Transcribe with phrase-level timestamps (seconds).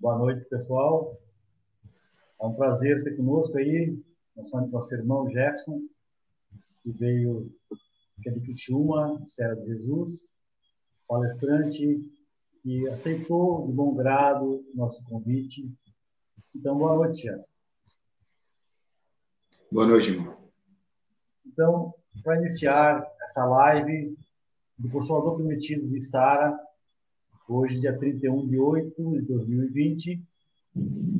[0.00, 1.20] Boa noite, pessoal.
[2.40, 4.00] É um prazer ter conosco aí
[4.70, 5.80] nosso irmão Jefferson,
[6.84, 7.52] que veio
[8.22, 10.36] que é de Criciúma, Serra de Jesus,
[11.08, 12.00] palestrante
[12.62, 15.68] que aceitou de bom grado nosso convite.
[16.54, 17.48] Então, boa noite, Jefferson.
[19.72, 20.36] Boa noite, irmão.
[21.44, 21.92] Então,
[22.22, 24.16] para iniciar essa live
[24.78, 26.56] do Consolador Prometido de Sara,
[27.48, 30.22] hoje, dia 31 de 8 de 2020,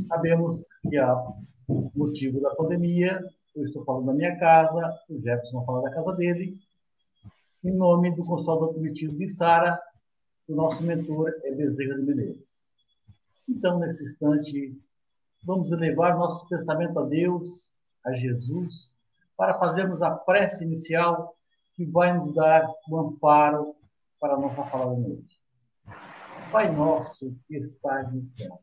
[0.07, 1.17] sabemos que há
[1.95, 3.25] motivo da pandemia,
[3.57, 6.59] eu estou falando da minha casa, o Jefferson vai falar da casa dele,
[7.65, 9.81] em nome do Consolador Prometido de Sara,
[10.49, 12.73] o nosso mentor é Bezerra de Menezes.
[13.49, 14.79] Então, nesse instante,
[15.43, 18.95] vamos elevar nosso pensamento a Deus, a Jesus,
[19.37, 21.35] para fazermos a prece inicial
[21.75, 23.75] que vai nos dar o um amparo
[24.21, 25.38] para a nossa fala da noite.
[26.51, 28.61] Pai nosso que estás no céu,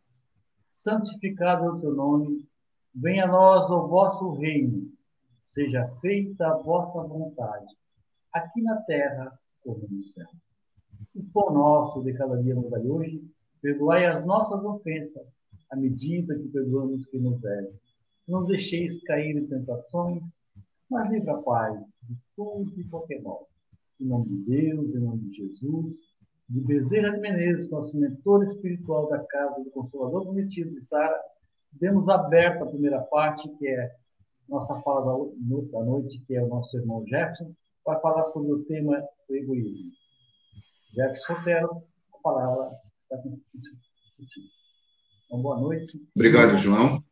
[0.68, 2.48] santificado é o teu nome,
[2.94, 4.92] venha a nós o vosso reino,
[5.40, 7.74] seja feita a vossa vontade,
[8.34, 10.28] aqui na terra como no céu.
[11.14, 13.24] O pão nosso de cada dia nos dai hoje,
[13.62, 15.28] perdoai as nossas ofensas,
[15.72, 17.74] à medida que perdoamos quem nos deve
[18.28, 20.42] não os deixeis cair em tentações,
[20.90, 23.48] mas livra, Pai, de todo e qualquer mal.
[24.00, 26.08] Em nome de Deus, em nome de Jesus,
[26.48, 31.20] de Bezerra de Menezes, nosso mentor espiritual da casa do Consolador Prometido de Sara,
[31.74, 33.92] demos aberta a primeira parte, que é
[34.48, 35.28] nossa fala
[35.72, 39.92] da noite, que é o nosso irmão Jefferson, para falar sobre o tema do egoísmo.
[40.94, 43.40] Jefferson Sotero, a palavra está com.
[45.26, 46.00] Então, boa noite.
[46.16, 47.04] Obrigado, João.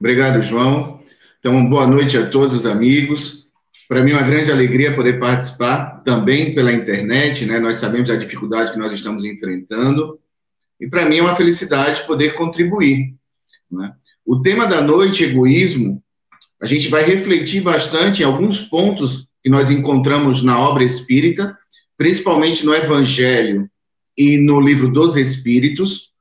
[0.00, 1.00] Obrigado, João.
[1.38, 3.45] Então, boa noite a todos os amigos.
[3.88, 7.60] Para mim é uma grande alegria poder participar também pela internet, né?
[7.60, 10.18] Nós sabemos da dificuldade que nós estamos enfrentando.
[10.80, 13.14] E para mim é uma felicidade poder contribuir.
[13.70, 13.92] Né?
[14.24, 16.02] O tema da noite, egoísmo,
[16.60, 21.56] a gente vai refletir bastante em alguns pontos que nós encontramos na obra espírita,
[21.96, 23.70] principalmente no Evangelho
[24.16, 26.12] e no livro dos Espíritos,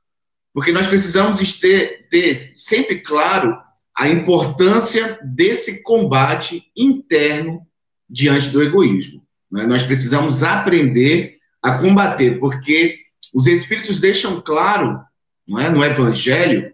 [0.53, 3.57] porque nós precisamos ter, ter sempre claro
[3.97, 7.65] a importância desse combate interno
[8.09, 9.25] diante do egoísmo.
[9.51, 9.65] Né?
[9.65, 12.99] Nós precisamos aprender a combater, porque
[13.33, 14.99] os Espíritos deixam claro
[15.47, 16.73] não é, no Evangelho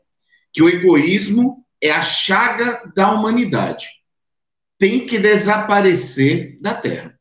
[0.54, 3.88] que o egoísmo é a chaga da humanidade.
[4.78, 7.18] Tem que desaparecer da Terra.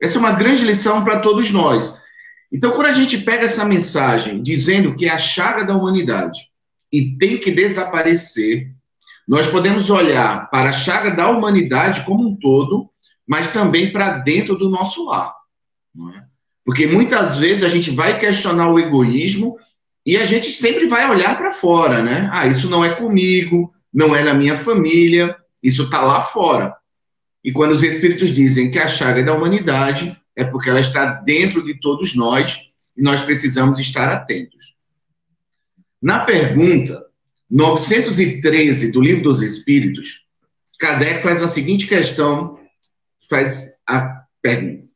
[0.00, 2.00] Essa é uma grande lição para todos nós.
[2.52, 6.50] Então, quando a gente pega essa mensagem dizendo que é a chaga da humanidade
[6.92, 8.72] e tem que desaparecer,
[9.26, 12.88] nós podemos olhar para a chaga da humanidade como um todo,
[13.26, 15.34] mas também para dentro do nosso lar.
[16.14, 16.22] É?
[16.64, 19.58] Porque muitas vezes a gente vai questionar o egoísmo
[20.04, 22.28] e a gente sempre vai olhar para fora, né?
[22.32, 26.76] Ah, isso não é comigo, não é na minha família, isso está lá fora.
[27.42, 31.06] E quando os Espíritos dizem que a chaga é da humanidade, é porque ela está
[31.06, 34.76] dentro de todos nós e nós precisamos estar atentos.
[36.00, 37.05] Na pergunta,
[37.50, 40.26] 913 do Livro dos Espíritos,
[40.78, 42.58] Kardec faz a seguinte questão,
[43.28, 44.88] faz a pergunta.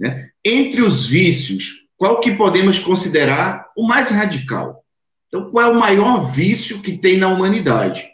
[0.00, 0.30] Né?
[0.44, 4.84] Entre os vícios, qual que podemos considerar o mais radical?
[5.28, 8.04] Então, qual é o maior vício que tem na humanidade?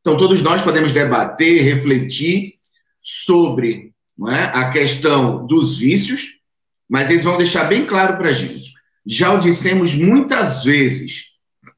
[0.00, 2.54] Então, todos nós podemos debater, refletir
[3.00, 3.92] sobre
[4.28, 6.40] é, a questão dos vícios,
[6.88, 8.72] mas eles vão deixar bem claro para a gente.
[9.06, 11.32] Já o dissemos muitas vezes,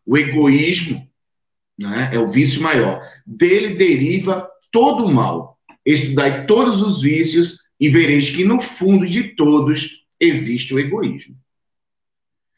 [0.04, 1.05] o egoísmo
[1.78, 2.10] né?
[2.12, 3.00] é o vício maior.
[3.26, 5.58] Dele deriva todo o mal.
[5.84, 11.36] Estudai todos os vícios e vereis que no fundo de todos existe o egoísmo.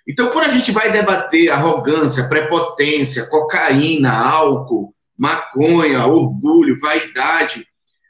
[0.07, 7.67] Então, quando a gente vai debater arrogância, prepotência, cocaína, álcool, maconha, orgulho, vaidade,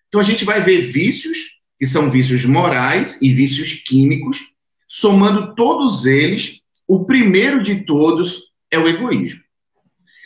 [0.07, 4.53] então a gente vai ver vícios, que são vícios morais e vícios químicos,
[4.87, 9.43] somando todos eles, o primeiro de todos é o egoísmo.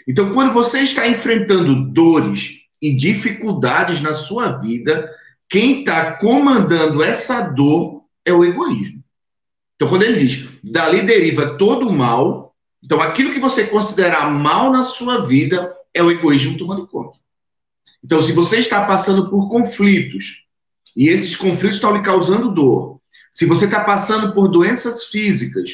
[0.06, 5.10] Então, quando você está enfrentando dores e dificuldades na sua vida,
[5.48, 9.02] quem está comandando essa dor é o egoísmo.
[9.76, 14.72] Então, quando ele diz, dali deriva todo o mal, então aquilo que você considerar mal
[14.72, 17.18] na sua vida é o egoísmo tomando conta.
[18.04, 20.46] Então, se você está passando por conflitos,
[20.96, 23.00] e esses conflitos estão lhe causando dor,
[23.30, 25.70] se você está passando por doenças físicas,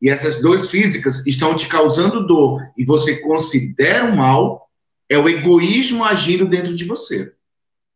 [0.00, 4.68] e essas dores físicas estão te causando dor e você considera o mal,
[5.08, 7.32] é o egoísmo agindo dentro de você.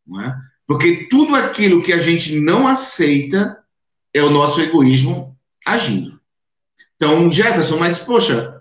[0.06, 0.37] Não é?
[0.67, 3.59] Porque tudo aquilo que a gente não aceita
[4.12, 5.37] é o nosso egoísmo
[5.67, 6.19] agindo.
[6.97, 8.59] Então, Jefferson, mas poxa,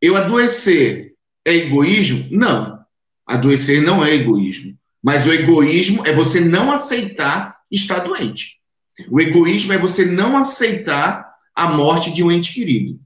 [0.00, 1.14] Eu adoecer
[1.44, 2.26] é egoísmo?
[2.30, 2.80] Não.
[3.26, 4.78] Adoecer não é egoísmo.
[5.02, 8.58] Mas o egoísmo é você não aceitar estar doente.
[9.10, 12.98] O egoísmo é você não aceitar a morte de um ente querido.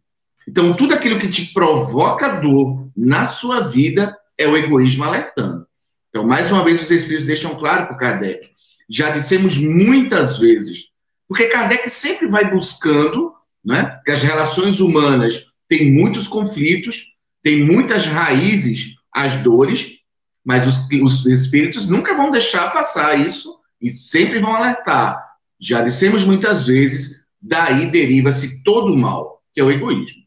[0.46, 5.66] Então, tudo aquilo que te provoca dor na sua vida é o egoísmo alertando.
[6.08, 8.50] Então, mais uma vez, os Espíritos deixam claro para Kardec.
[8.88, 10.88] Já dissemos muitas vezes,
[11.26, 13.32] porque Kardec sempre vai buscando
[13.64, 20.00] né, que as relações humanas têm muitos conflitos, têm muitas raízes as dores,
[20.44, 25.24] mas os, os espíritos nunca vão deixar passar isso e sempre vão alertar.
[25.58, 30.24] Já dissemos muitas vezes, daí deriva-se todo o mal, que é o egoísmo.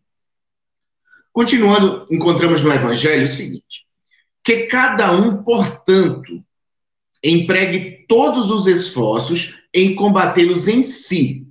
[1.34, 3.88] Continuando, encontramos no Evangelho o seguinte:
[4.44, 6.44] que cada um, portanto,
[7.24, 11.48] empregue todos os esforços em combatê-los em si.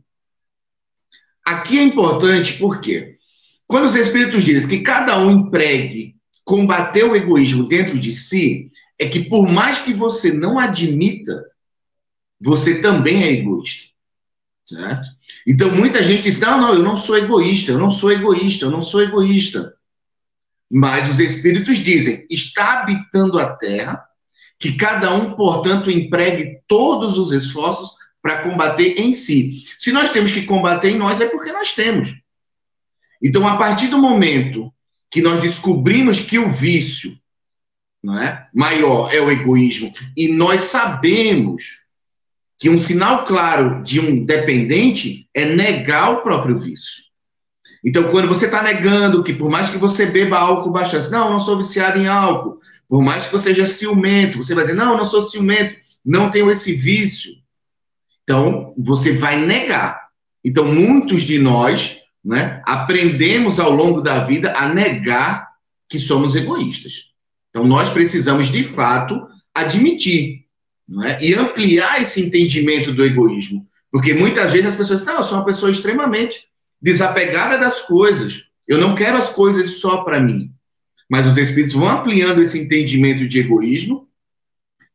[1.45, 3.19] Aqui é importante porque,
[3.67, 9.09] quando os Espíritos dizem que cada um empregue combater o egoísmo dentro de si, é
[9.09, 11.45] que por mais que você não admita,
[12.41, 13.96] você também é egoísta.
[14.67, 15.09] Certo?
[15.47, 18.71] Então muita gente diz: não, não, eu não sou egoísta, eu não sou egoísta, eu
[18.71, 19.75] não sou egoísta.
[20.69, 24.05] Mas os Espíritos dizem: está habitando a terra,
[24.59, 27.91] que cada um, portanto, empregue todos os esforços
[28.21, 29.65] para combater em si.
[29.79, 32.21] Se nós temos que combater em nós, é porque nós temos.
[33.23, 34.73] Então, a partir do momento
[35.11, 37.17] que nós descobrimos que o vício
[38.03, 41.86] não é, maior é o egoísmo, e nós sabemos
[42.59, 47.05] que um sinal claro de um dependente é negar o próprio vício.
[47.85, 51.41] Então, quando você está negando que por mais que você beba álcool bastante, não, não
[51.41, 52.59] sou viciado em álcool,
[52.89, 56.51] por mais que você seja ciumento, você vai dizer, não, não sou ciumento, não tenho
[56.51, 57.33] esse vício.
[58.23, 60.09] Então, você vai negar.
[60.45, 65.49] Então, muitos de nós né, aprendemos ao longo da vida a negar
[65.89, 67.13] que somos egoístas.
[67.51, 70.46] Então, nós precisamos, de fato, admitir
[71.05, 71.25] é?
[71.25, 73.67] e ampliar esse entendimento do egoísmo.
[73.91, 76.49] Porque muitas vezes as pessoas não, eu sou uma pessoa extremamente
[76.81, 78.45] desapegada das coisas.
[78.67, 80.51] Eu não quero as coisas só para mim.
[81.09, 84.07] Mas os espíritos vão ampliando esse entendimento de egoísmo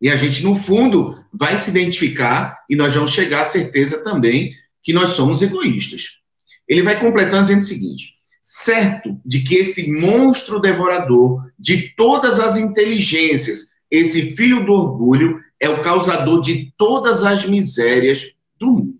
[0.01, 4.51] e a gente, no fundo, vai se identificar e nós vamos chegar à certeza também
[4.81, 6.21] que nós somos egoístas.
[6.67, 12.57] Ele vai completando dizendo o seguinte: certo de que esse monstro devorador de todas as
[12.57, 18.97] inteligências, esse filho do orgulho, é o causador de todas as misérias do mundo.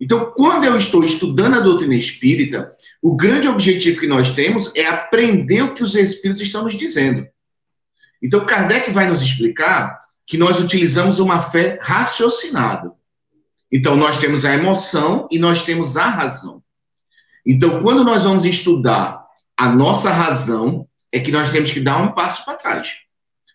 [0.00, 4.84] Então, quando eu estou estudando a doutrina espírita, o grande objetivo que nós temos é
[4.84, 7.24] aprender o que os espíritos estão nos dizendo.
[8.20, 12.92] Então, Kardec vai nos explicar que nós utilizamos uma fé raciocinada.
[13.70, 16.60] Então, nós temos a emoção e nós temos a razão.
[17.46, 19.24] Então, quando nós vamos estudar
[19.56, 23.02] a nossa razão, é que nós temos que dar um passo para trás.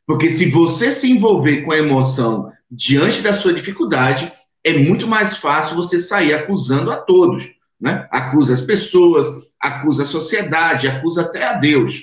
[0.08, 4.32] Porque se você se envolver com a emoção diante da sua dificuldade,
[4.64, 7.44] é muito mais fácil você sair acusando a todos.
[7.80, 8.08] Né?
[8.10, 9.28] Acusa as pessoas,
[9.60, 12.02] acusa a sociedade, acusa até a Deus.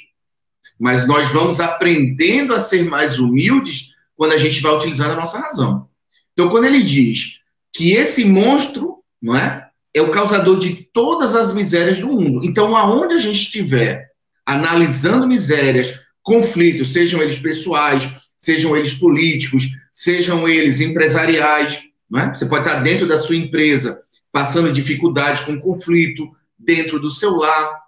[0.79, 5.39] Mas nós vamos aprendendo a ser mais humildes quando a gente vai utilizando a nossa
[5.39, 5.89] razão.
[6.35, 7.41] Então, quando ele diz
[7.73, 12.45] que esse monstro não é, é o causador de todas as misérias do mundo.
[12.45, 14.11] Então, aonde a gente estiver
[14.45, 21.81] analisando misérias, conflitos, sejam eles pessoais, sejam eles políticos, sejam eles empresariais,
[22.17, 22.29] é?
[22.35, 27.81] Você pode estar dentro da sua empresa, passando dificuldades com conflito, dentro do seu lar.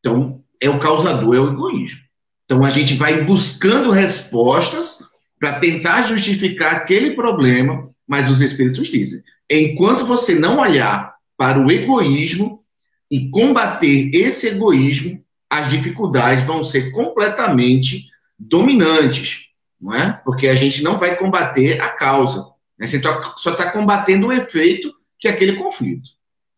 [0.00, 2.00] Então, é o causador, é o egoísmo.
[2.44, 5.00] Então, a gente vai buscando respostas
[5.38, 11.70] para tentar justificar aquele problema, mas os espíritos dizem: enquanto você não olhar para o
[11.70, 12.64] egoísmo
[13.10, 18.06] e combater esse egoísmo, as dificuldades vão ser completamente
[18.38, 19.46] dominantes,
[19.80, 20.20] não é?
[20.24, 22.50] Porque a gente não vai combater a causa.
[22.78, 22.86] Né?
[22.86, 23.00] Você
[23.36, 26.08] só está combatendo o efeito que é aquele conflito.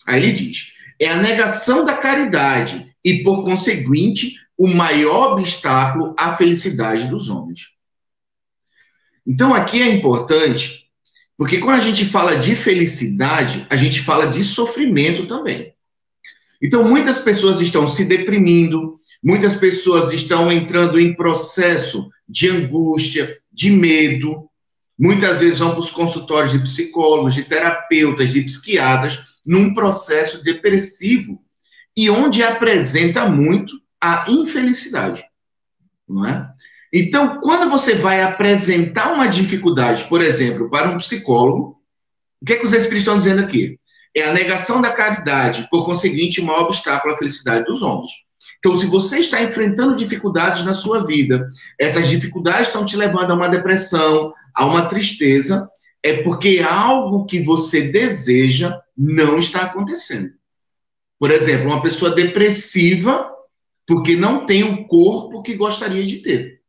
[0.06, 6.36] Aí ele diz: é a negação da caridade e, por conseguinte, o maior obstáculo à
[6.36, 7.68] felicidade dos homens.
[9.26, 10.86] Então, aqui é importante,
[11.36, 15.74] porque quando a gente fala de felicidade, a gente fala de sofrimento também.
[16.62, 23.70] Então, muitas pessoas estão se deprimindo, muitas pessoas estão entrando em processo de angústia, de
[23.70, 24.48] medo,
[24.98, 31.40] Muitas vezes vão para os consultórios de psicólogos, de terapeutas, de psiquiatras, num processo depressivo
[31.96, 35.22] e onde apresenta muito a infelicidade,
[36.08, 36.48] não é?
[36.92, 41.80] Então, quando você vai apresentar uma dificuldade, por exemplo, para um psicólogo,
[42.40, 43.77] o que, é que os espíritos estão dizendo aqui?
[44.18, 48.10] É a negação da caridade, por conseguinte, o maior obstáculo à felicidade dos homens.
[48.58, 51.48] Então, se você está enfrentando dificuldades na sua vida,
[51.78, 55.70] essas dificuldades estão te levando a uma depressão, a uma tristeza,
[56.02, 60.32] é porque algo que você deseja não está acontecendo.
[61.18, 63.30] Por exemplo, uma pessoa depressiva
[63.86, 66.60] porque não tem o corpo que gostaria de ter.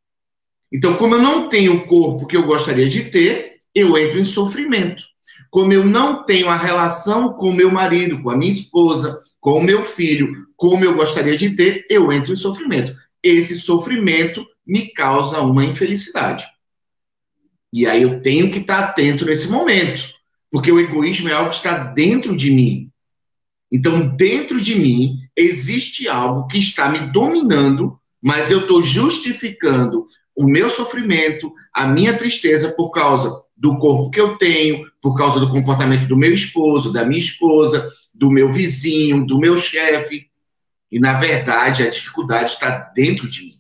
[0.72, 4.24] Então, como eu não tenho o corpo que eu gostaria de ter, eu entro em
[4.24, 5.04] sofrimento.
[5.50, 9.64] Como eu não tenho a relação com meu marido, com a minha esposa, com o
[9.64, 12.96] meu filho, como eu gostaria de ter, eu entro em sofrimento.
[13.24, 16.46] Esse sofrimento me causa uma infelicidade.
[17.72, 20.02] E aí eu tenho que estar atento nesse momento,
[20.52, 22.92] porque o egoísmo é algo que está dentro de mim.
[23.72, 30.06] Então, dentro de mim existe algo que está me dominando, mas eu estou justificando
[30.36, 35.40] o meu sofrimento, a minha tristeza por causa do corpo que eu tenho, por causa
[35.40, 40.28] do comportamento do meu esposo, da minha esposa, do meu vizinho, do meu chefe.
[40.90, 43.60] E, na verdade, a dificuldade está dentro de mim.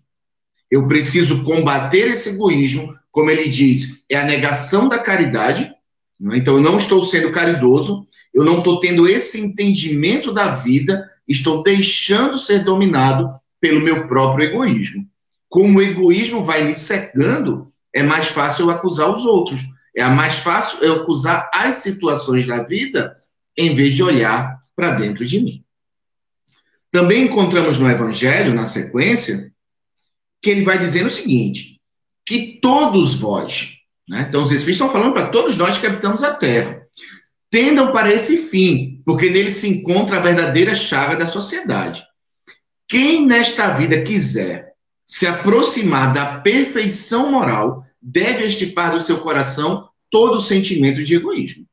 [0.72, 5.70] Eu preciso combater esse egoísmo, como ele diz, é a negação da caridade.
[6.18, 6.38] Né?
[6.38, 11.62] Então, eu não estou sendo caridoso, eu não estou tendo esse entendimento da vida, estou
[11.62, 13.30] deixando ser dominado
[13.60, 15.06] pelo meu próprio egoísmo.
[15.50, 19.60] Como o egoísmo vai me cegando, é mais fácil eu acusar os outros.
[19.96, 23.18] É mais fácil eu acusar as situações da vida
[23.58, 25.64] em vez de olhar para dentro de mim.
[26.92, 29.52] Também encontramos no Evangelho, na sequência,
[30.42, 31.80] que ele vai dizendo o seguinte:
[32.26, 33.78] que todos vós,
[34.08, 34.26] né?
[34.28, 36.82] então os Espíritos estão falando para todos nós que habitamos a terra,
[37.50, 42.04] tendam para esse fim, porque nele se encontra a verdadeira chaga da sociedade.
[42.88, 44.74] Quem nesta vida quiser
[45.06, 51.66] se aproximar da perfeição moral, deve estipar do seu coração todo sentimento de egoísmo.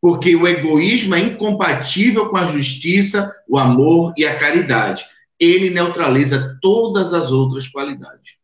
[0.00, 5.04] Porque o egoísmo é incompatível com a justiça, o amor e a caridade.
[5.40, 8.36] Ele neutraliza todas as outras qualidades.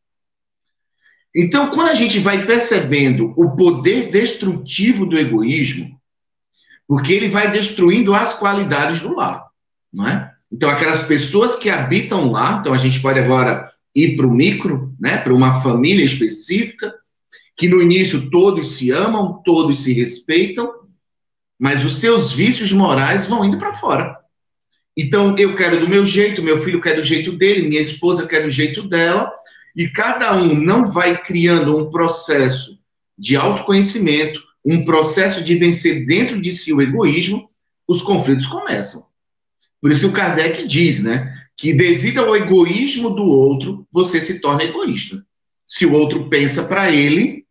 [1.34, 6.00] Então, quando a gente vai percebendo o poder destrutivo do egoísmo,
[6.88, 9.46] porque ele vai destruindo as qualidades do lar,
[9.94, 10.32] não é?
[10.50, 13.70] Então, aquelas pessoas que habitam lá, então a gente pode agora
[14.04, 16.94] ir para o micro, né, para uma família específica,
[17.56, 20.70] que no início todos se amam, todos se respeitam,
[21.58, 24.16] mas os seus vícios morais vão indo para fora.
[24.96, 28.42] Então, eu quero do meu jeito, meu filho quer do jeito dele, minha esposa quer
[28.42, 29.30] do jeito dela,
[29.76, 32.78] e cada um não vai criando um processo
[33.16, 37.50] de autoconhecimento, um processo de vencer dentro de si o egoísmo,
[37.86, 39.04] os conflitos começam.
[39.80, 44.40] Por isso que o Kardec diz, né, que devido ao egoísmo do outro, você se
[44.40, 45.22] torna egoísta.
[45.66, 47.44] Se o outro pensa para ele,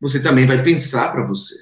[0.00, 1.56] você também vai pensar para você.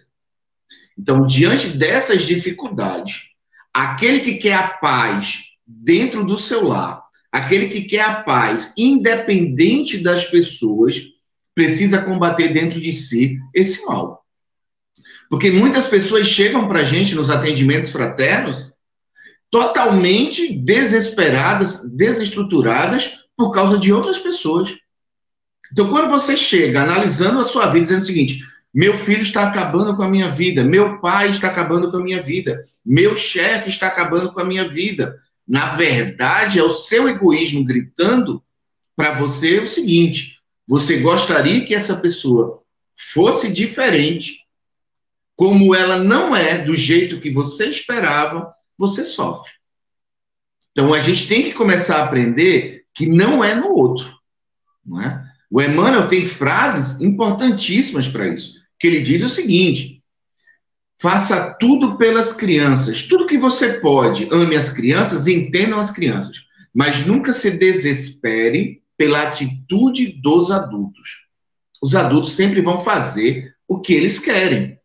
[0.99, 3.31] Então, diante dessas dificuldades,
[3.73, 9.97] aquele que quer a paz dentro do seu lar, aquele que quer a paz independente
[9.97, 11.01] das pessoas,
[11.55, 14.23] precisa combater dentro de si esse mal.
[15.31, 18.71] Porque muitas pessoas chegam para a gente nos atendimentos fraternos
[19.51, 24.75] totalmente desesperadas, desestruturadas por causa de outras pessoas.
[25.73, 28.41] Então, quando você chega analisando a sua vida, dizendo o seguinte:
[28.73, 32.21] meu filho está acabando com a minha vida, meu pai está acabando com a minha
[32.21, 35.19] vida, meu chefe está acabando com a minha vida.
[35.47, 38.43] Na verdade, é o seu egoísmo gritando
[38.95, 42.63] para você o seguinte: você gostaria que essa pessoa
[43.13, 44.41] fosse diferente,
[45.35, 49.53] como ela não é do jeito que você esperava, você sofre.
[50.73, 54.15] Então a gente tem que começar a aprender que não é no outro.
[54.85, 55.25] Não é?
[55.51, 60.03] O Emmanuel tem frases importantíssimas para isso, que ele diz o seguinte:
[61.01, 66.37] faça tudo pelas crianças, tudo que você pode, ame as crianças, entendam as crianças,
[66.75, 71.27] mas nunca se desespere pela atitude dos adultos.
[71.83, 74.79] Os adultos sempre vão fazer o que eles querem.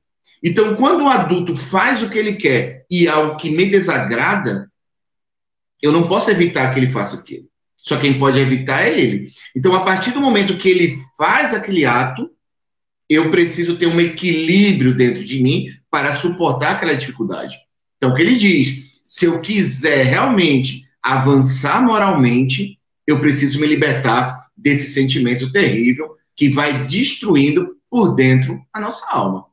[0.44, 4.70] Então, quando o adulto faz o que ele quer e algo que me desagrada,
[5.82, 7.48] eu não posso evitar que ele faça aquilo.
[7.78, 9.32] Só quem pode evitar é ele.
[9.56, 12.30] Então, a partir do momento que ele faz aquele ato,
[13.10, 17.58] eu preciso ter um equilíbrio dentro de mim para suportar aquela dificuldade.
[17.98, 18.92] Então, o que ele diz?
[19.04, 26.86] Se eu quiser realmente avançar moralmente, eu preciso me libertar desse sentimento terrível que vai
[26.86, 29.46] destruindo por dentro a nossa alma.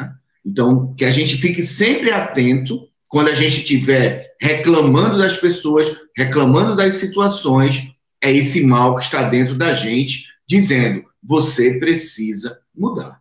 [0.00, 0.21] É?
[0.44, 6.74] Então, que a gente fique sempre atento quando a gente estiver reclamando das pessoas, reclamando
[6.74, 7.88] das situações,
[8.20, 13.20] é esse mal que está dentro da gente, dizendo: você precisa mudar.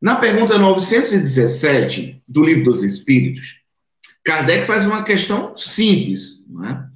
[0.00, 3.60] Na pergunta 917 do Livro dos Espíritos,
[4.24, 6.44] Kardec faz uma questão simples.
[6.68, 6.92] É?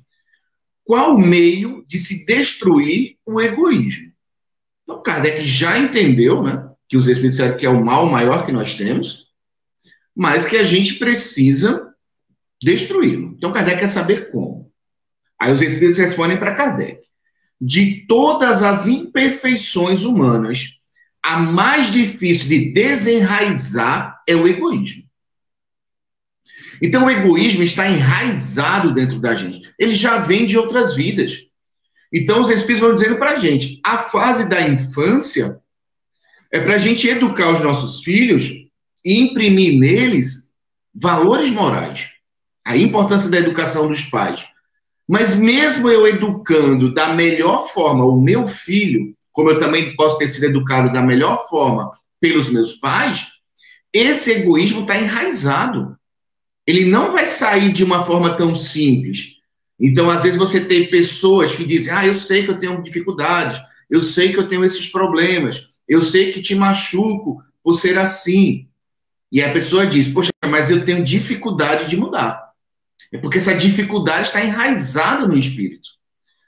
[0.86, 4.12] qual o meio de se destruir o egoísmo.
[4.84, 8.52] Então, Kardec já entendeu né, que os Espíritos disseram que é o mal maior que
[8.52, 9.26] nós temos,
[10.14, 11.92] mas que a gente precisa
[12.62, 13.34] destruí-lo.
[13.36, 14.72] Então, Kardec quer saber como.
[15.40, 17.00] Aí os Espíritos respondem para Kardec.
[17.60, 20.80] De todas as imperfeições humanas,
[21.22, 25.04] a mais difícil de desenraizar é o egoísmo.
[26.80, 29.72] Então, o egoísmo está enraizado dentro da gente.
[29.78, 31.48] Ele já vem de outras vidas.
[32.12, 35.60] Então, os Espíritos vão dizendo para a gente: a fase da infância
[36.56, 38.50] é para a gente educar os nossos filhos
[39.04, 40.50] e imprimir neles
[40.94, 42.08] valores morais.
[42.64, 44.44] A importância da educação dos pais.
[45.06, 50.26] Mas, mesmo eu educando da melhor forma o meu filho, como eu também posso ter
[50.26, 53.26] sido educado da melhor forma pelos meus pais,
[53.92, 55.96] esse egoísmo está enraizado.
[56.66, 59.36] Ele não vai sair de uma forma tão simples.
[59.78, 63.60] Então, às vezes, você tem pessoas que dizem: Ah, eu sei que eu tenho dificuldades,
[63.90, 68.68] eu sei que eu tenho esses problemas, eu sei que te machuco por ser assim.
[69.30, 72.46] E a pessoa diz: Poxa, mas eu tenho dificuldade de mudar.
[73.12, 75.88] É porque essa dificuldade está enraizada no espírito.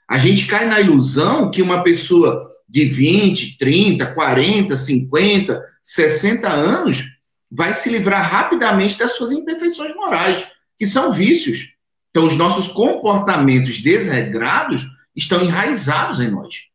[0.07, 7.03] A gente cai na ilusão que uma pessoa de 20, 30, 40, 50, 60 anos
[7.49, 10.45] vai se livrar rapidamente das suas imperfeições morais,
[10.77, 11.73] que são vícios.
[12.09, 16.68] Então, os nossos comportamentos desregrados estão enraizados em nós.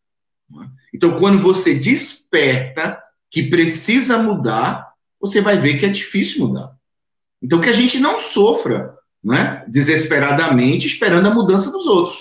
[0.93, 6.73] Então, quando você desperta que precisa mudar, você vai ver que é difícil mudar.
[7.43, 12.19] Então, que a gente não sofra né, desesperadamente esperando a mudança dos outros.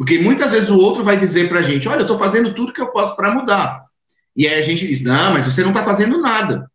[0.00, 2.72] Porque muitas vezes o outro vai dizer para a gente: olha, eu estou fazendo tudo
[2.72, 3.84] que eu posso para mudar.
[4.34, 6.70] E aí a gente diz: não, mas você não está fazendo nada.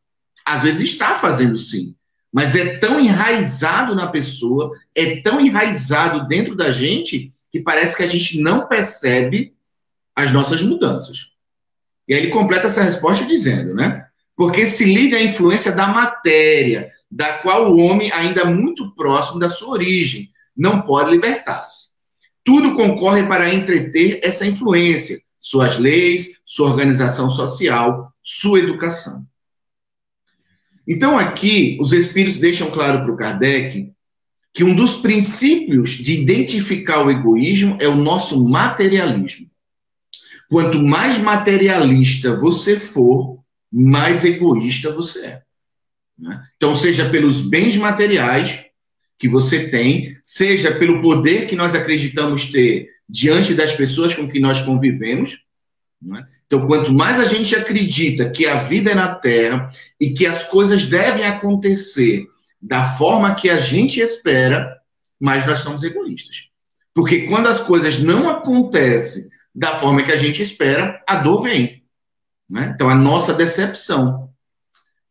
[0.46, 1.96] Às vezes está fazendo sim,
[2.32, 8.04] mas é tão enraizado na pessoa, é tão enraizado dentro da gente, que parece que
[8.04, 9.55] a gente não percebe
[10.16, 11.34] as nossas mudanças.
[12.08, 14.06] E aí ele completa essa resposta dizendo, né?
[14.36, 19.50] Porque se liga à influência da matéria, da qual o homem, ainda muito próximo da
[19.50, 21.96] sua origem, não pode libertar-se.
[22.44, 29.26] Tudo concorre para entreter essa influência, suas leis, sua organização social, sua educação.
[30.88, 33.92] Então, aqui, os espíritos deixam claro para o Kardec
[34.54, 39.50] que um dos princípios de identificar o egoísmo é o nosso materialismo.
[40.50, 43.40] Quanto mais materialista você for,
[43.72, 45.42] mais egoísta você é.
[46.18, 46.42] Né?
[46.56, 48.64] Então, seja pelos bens materiais
[49.18, 54.40] que você tem, seja pelo poder que nós acreditamos ter diante das pessoas com que
[54.40, 55.46] nós convivemos.
[56.02, 56.26] Né?
[56.46, 60.44] Então, quanto mais a gente acredita que a vida é na Terra e que as
[60.44, 62.26] coisas devem acontecer
[62.62, 64.76] da forma que a gente espera,
[65.20, 66.50] mais nós somos egoístas.
[66.94, 71.84] Porque quando as coisas não acontecem da forma que a gente espera, a dor vem.
[72.50, 72.74] Né?
[72.76, 74.30] Então, a nossa decepção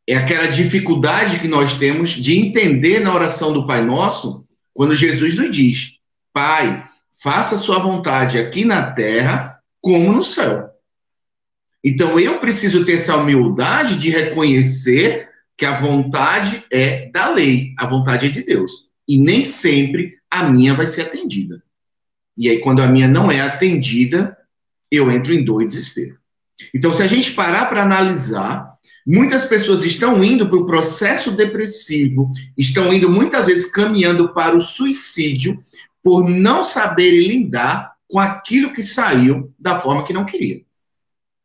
[0.07, 5.35] é aquela dificuldade que nós temos de entender na oração do Pai Nosso, quando Jesus
[5.35, 5.94] nos diz:
[6.33, 6.87] Pai,
[7.22, 10.70] faça sua vontade aqui na terra como no céu.
[11.83, 17.87] Então eu preciso ter essa humildade de reconhecer que a vontade é da lei, a
[17.87, 18.88] vontade é de Deus.
[19.07, 21.62] E nem sempre a minha vai ser atendida.
[22.37, 24.37] E aí, quando a minha não é atendida,
[24.90, 26.18] eu entro em dor e desespero.
[26.75, 28.75] Então, se a gente parar para analisar,
[29.07, 34.61] muitas pessoas estão indo para o processo depressivo, estão indo muitas vezes caminhando para o
[34.61, 35.64] suicídio
[36.03, 40.62] por não saberem lidar com aquilo que saiu da forma que não queria.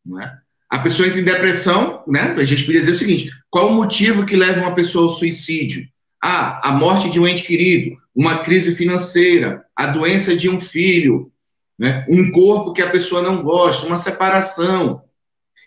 [0.06, 0.38] Não é?
[0.70, 2.34] A pessoa entra em depressão, né?
[2.38, 5.88] A gente poderia dizer o seguinte: qual o motivo que leva uma pessoa ao suicídio?
[6.22, 11.32] Ah, a morte de um ente querido, uma crise financeira, a doença de um filho,
[11.78, 12.06] né?
[12.10, 15.04] um corpo que a pessoa não gosta, uma separação.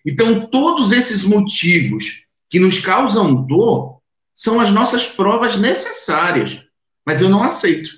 [0.05, 4.01] Então, todos esses motivos que nos causam dor
[4.35, 6.63] são as nossas provas necessárias,
[7.07, 7.91] mas eu não aceito.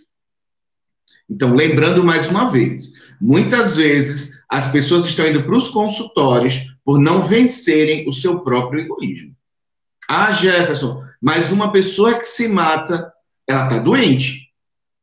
[1.28, 6.98] Então, lembrando mais uma vez, muitas vezes as pessoas estão indo para os consultórios por
[7.00, 9.34] não vencerem o seu próprio egoísmo.
[10.08, 13.12] Ah, Jefferson, mas uma pessoa que se mata,
[13.48, 14.50] ela está doente.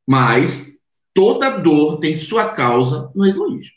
[0.07, 0.79] Mas
[1.13, 3.73] toda dor tem sua causa no egoísmo.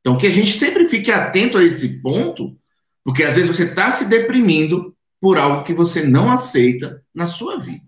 [0.00, 2.56] Então, que a gente sempre fique atento a esse ponto,
[3.02, 7.58] porque às vezes você está se deprimindo por algo que você não aceita na sua
[7.58, 7.84] vida.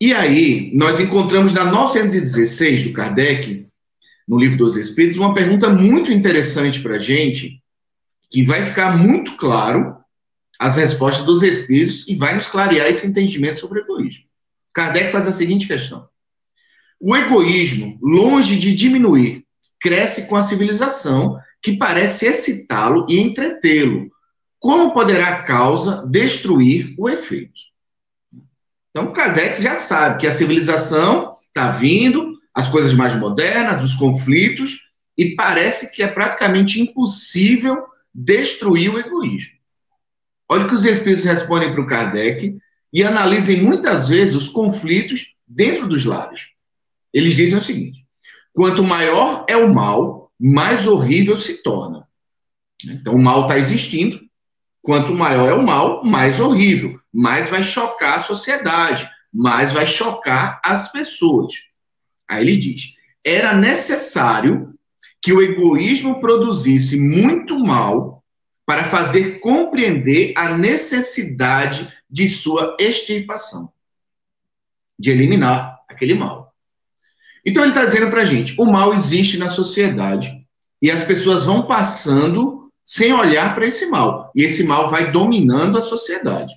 [0.00, 3.66] E aí, nós encontramos na 916 do Kardec
[4.26, 7.60] no Livro dos Espíritos, uma pergunta muito interessante para a gente,
[8.30, 9.99] que vai ficar muito claro
[10.60, 14.24] as respostas dos Espíritos e vai nos clarear esse entendimento sobre o egoísmo.
[14.74, 16.06] Kardec faz a seguinte questão:
[17.00, 19.46] O egoísmo, longe de diminuir,
[19.80, 24.10] cresce com a civilização, que parece excitá-lo e entretê-lo.
[24.58, 27.58] Como poderá a causa destruir o efeito?
[28.90, 34.90] Então, Kardec já sabe que a civilização está vindo, as coisas mais modernas, os conflitos,
[35.16, 37.82] e parece que é praticamente impossível
[38.14, 39.59] destruir o egoísmo.
[40.52, 42.58] Olha o que os espíritos respondem para o Kardec
[42.92, 46.48] e analisem muitas vezes os conflitos dentro dos lares.
[47.14, 48.04] Eles dizem o seguinte:
[48.52, 52.04] quanto maior é o mal, mais horrível se torna.
[52.84, 54.20] Então, o mal está existindo.
[54.82, 60.60] Quanto maior é o mal, mais horrível, mais vai chocar a sociedade, mais vai chocar
[60.64, 61.52] as pessoas.
[62.28, 64.74] Aí ele diz: era necessário
[65.22, 68.19] que o egoísmo produzisse muito mal
[68.70, 73.72] para fazer compreender a necessidade de sua extirpação,
[74.96, 76.54] de eliminar aquele mal.
[77.44, 80.46] Então ele está dizendo para a gente: o mal existe na sociedade
[80.80, 85.76] e as pessoas vão passando sem olhar para esse mal, e esse mal vai dominando
[85.76, 86.54] a sociedade.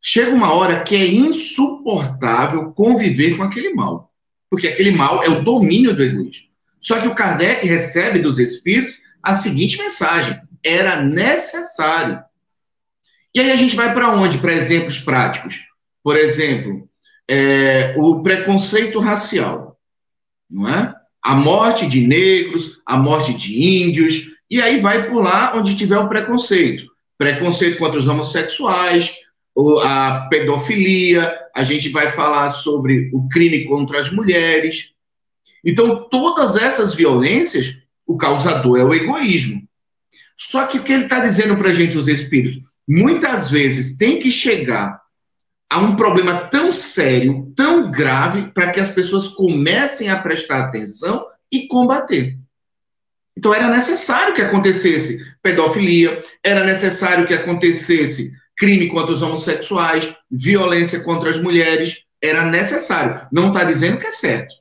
[0.00, 4.10] Chega uma hora que é insuportável conviver com aquele mal,
[4.48, 6.48] porque aquele mal é o domínio do egoísmo.
[6.80, 12.22] Só que o Kardec recebe dos espíritos a seguinte mensagem: era necessário.
[13.34, 14.38] E aí a gente vai para onde?
[14.38, 15.66] Para exemplos práticos.
[16.02, 16.88] Por exemplo,
[17.28, 19.78] é, o preconceito racial,
[20.50, 20.94] não é?
[21.22, 26.08] A morte de negros, a morte de índios, e aí vai lá onde tiver o
[26.08, 26.86] preconceito.
[27.18, 29.14] Preconceito contra os homossexuais,
[29.82, 34.94] a pedofilia, a gente vai falar sobre o crime contra as mulheres.
[35.64, 39.67] Então, todas essas violências, o causador é o egoísmo.
[40.38, 44.20] Só que o que ele está dizendo para a gente, os espíritos, muitas vezes tem
[44.20, 45.00] que chegar
[45.68, 51.26] a um problema tão sério, tão grave, para que as pessoas comecem a prestar atenção
[51.52, 52.38] e combater.
[53.36, 61.00] Então era necessário que acontecesse pedofilia, era necessário que acontecesse crime contra os homossexuais, violência
[61.00, 63.26] contra as mulheres, era necessário.
[63.30, 64.54] Não está dizendo que é certo.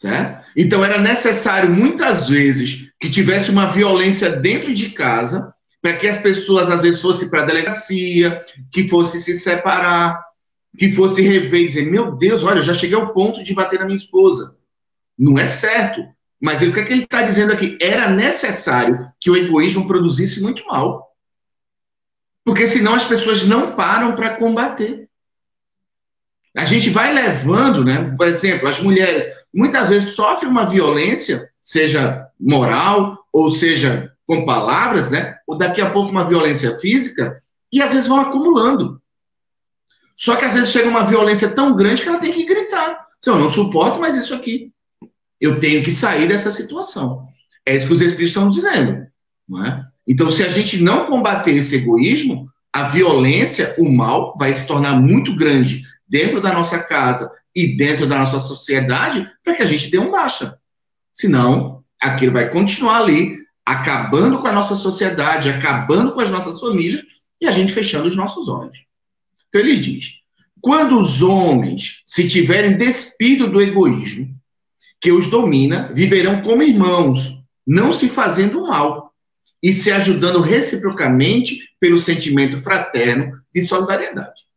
[0.00, 0.46] Certo?
[0.56, 6.16] Então era necessário muitas vezes que tivesse uma violência dentro de casa para que as
[6.16, 10.18] pessoas às vezes fossem para a delegacia, que fosse se separar,
[10.74, 13.78] que fosse rever e dizer: meu Deus, olha, eu já cheguei ao ponto de bater
[13.78, 14.56] na minha esposa.
[15.18, 16.02] Não é certo.
[16.40, 17.76] Mas o que, é que ele está dizendo aqui?
[17.78, 21.14] Era necessário que o egoísmo produzisse muito mal.
[22.42, 25.10] Porque senão as pessoas não param para combater.
[26.56, 28.14] A gente vai levando, né?
[28.16, 35.10] Por exemplo, as mulheres muitas vezes sofrem uma violência, seja moral ou seja com palavras,
[35.10, 35.36] né?
[35.46, 39.00] Ou daqui a pouco uma violência física, e às vezes vão acumulando.
[40.16, 43.06] Só que às vezes chega uma violência tão grande que ela tem que gritar.
[43.26, 44.72] Eu não suporto mais isso aqui.
[45.40, 47.26] Eu tenho que sair dessa situação.
[47.66, 49.06] É isso que os espíritos estão dizendo.
[49.48, 49.84] Não é?
[50.06, 55.00] Então, se a gente não combater esse egoísmo, a violência, o mal, vai se tornar
[55.00, 59.90] muito grande dentro da nossa casa e dentro da nossa sociedade para que a gente
[59.90, 60.58] dê um baixa.
[61.12, 67.02] Senão, aquilo vai continuar ali, acabando com a nossa sociedade, acabando com as nossas famílias
[67.40, 68.86] e a gente fechando os nossos olhos.
[69.48, 70.20] Então, ele diz:
[70.60, 74.38] quando os homens se tiverem despido do egoísmo
[75.00, 79.14] que os domina, viverão como irmãos, não se fazendo mal
[79.62, 84.49] e se ajudando reciprocamente pelo sentimento fraterno de solidariedade.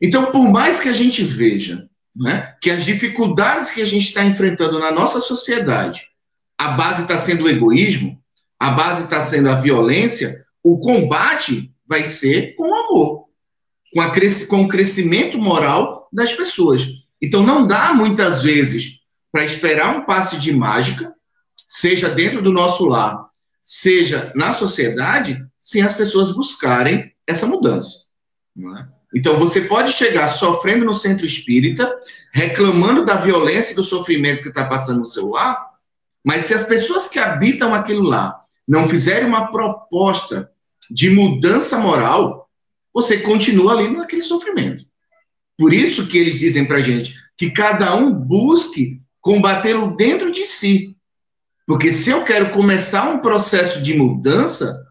[0.00, 4.24] Então, por mais que a gente veja né, que as dificuldades que a gente está
[4.24, 6.02] enfrentando na nossa sociedade,
[6.58, 8.20] a base está sendo o egoísmo,
[8.58, 13.24] a base está sendo a violência, o combate vai ser com o amor,
[13.92, 14.12] com, a,
[14.48, 16.86] com o crescimento moral das pessoas.
[17.20, 19.00] Então, não dá muitas vezes
[19.32, 21.14] para esperar um passe de mágica,
[21.68, 23.30] seja dentro do nosso lar
[23.62, 28.08] seja na sociedade, sem as pessoas buscarem essa mudança.
[28.58, 28.99] É?
[29.14, 31.92] Então, você pode chegar sofrendo no centro espírita,
[32.32, 35.70] reclamando da violência e do sofrimento que está passando no seu lar,
[36.24, 40.50] mas se as pessoas que habitam aquilo lá não fizerem uma proposta
[40.90, 42.48] de mudança moral,
[42.92, 44.84] você continua ali naquele sofrimento.
[45.58, 50.96] Por isso que eles dizem para gente que cada um busque combatê-lo dentro de si,
[51.66, 54.84] porque se eu quero começar um processo de mudança,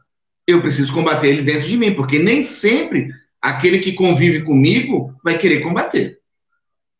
[0.47, 3.09] eu preciso combater ele dentro de mim, porque nem sempre
[3.41, 6.19] aquele que convive comigo vai querer combater.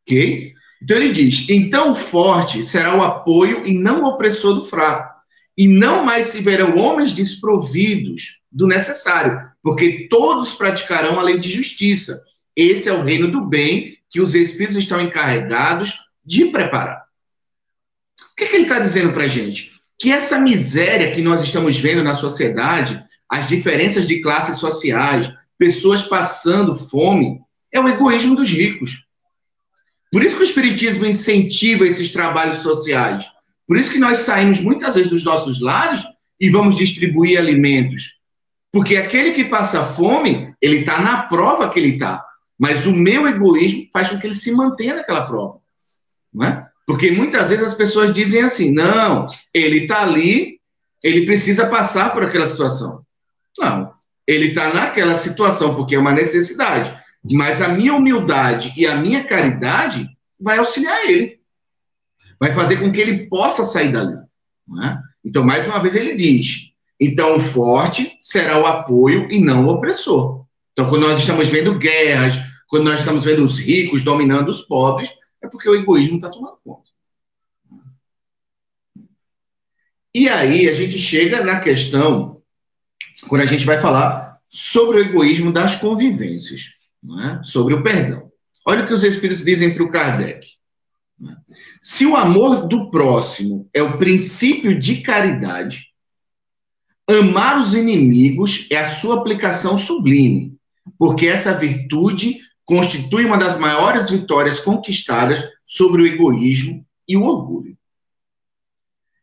[0.02, 0.54] Ok?
[0.82, 5.20] Então ele diz: então o forte será o apoio e não o opressor do fraco.
[5.58, 11.50] E não mais se verão homens desprovidos do necessário, porque todos praticarão a lei de
[11.50, 12.24] justiça.
[12.56, 15.94] Esse é o reino do bem que os espíritos estão encarregados
[16.26, 17.04] de preparar.
[18.32, 19.74] O que, é que ele está dizendo para a gente?
[20.00, 26.02] Que essa miséria que nós estamos vendo na sociedade, as diferenças de classes sociais, pessoas
[26.02, 27.42] passando fome,
[27.72, 29.06] é o egoísmo dos ricos.
[30.12, 33.26] Por isso que o Espiritismo incentiva esses trabalhos sociais.
[33.68, 36.04] Por isso que nós saímos muitas vezes dos nossos lares
[36.40, 38.20] e vamos distribuir alimentos.
[38.72, 42.26] Porque aquele que passa fome, ele está na prova que ele está.
[42.58, 45.60] Mas o meu egoísmo faz com que ele se mantenha naquela prova.
[46.34, 46.68] Não é?
[46.88, 50.60] Porque muitas vezes as pessoas dizem assim: não, ele está ali,
[51.04, 53.06] ele precisa passar por aquela situação.
[53.60, 53.94] Não,
[54.30, 56.96] ele está naquela situação porque é uma necessidade.
[57.24, 60.08] Mas a minha humildade e a minha caridade
[60.40, 61.40] vai auxiliar ele.
[62.40, 64.16] Vai fazer com que ele possa sair dali.
[64.86, 64.98] É?
[65.26, 69.70] Então, mais uma vez, ele diz: então o forte será o apoio e não o
[69.70, 70.46] opressor.
[70.74, 72.36] Então, quando nós estamos vendo guerras,
[72.68, 75.10] quando nós estamos vendo os ricos dominando os pobres,
[75.42, 76.88] é porque o egoísmo está tomando conta.
[80.14, 82.39] E aí a gente chega na questão,
[83.28, 86.74] quando a gente vai falar sobre o egoísmo das convivências,
[87.24, 87.44] é?
[87.44, 88.30] sobre o perdão.
[88.66, 90.48] Olha o que os Espíritos dizem para o Kardec.
[91.24, 91.36] É?
[91.82, 95.88] Se o amor do próximo é o princípio de caridade,
[97.08, 100.56] amar os inimigos é a sua aplicação sublime,
[100.98, 107.76] porque essa virtude constitui uma das maiores vitórias conquistadas sobre o egoísmo e o orgulho.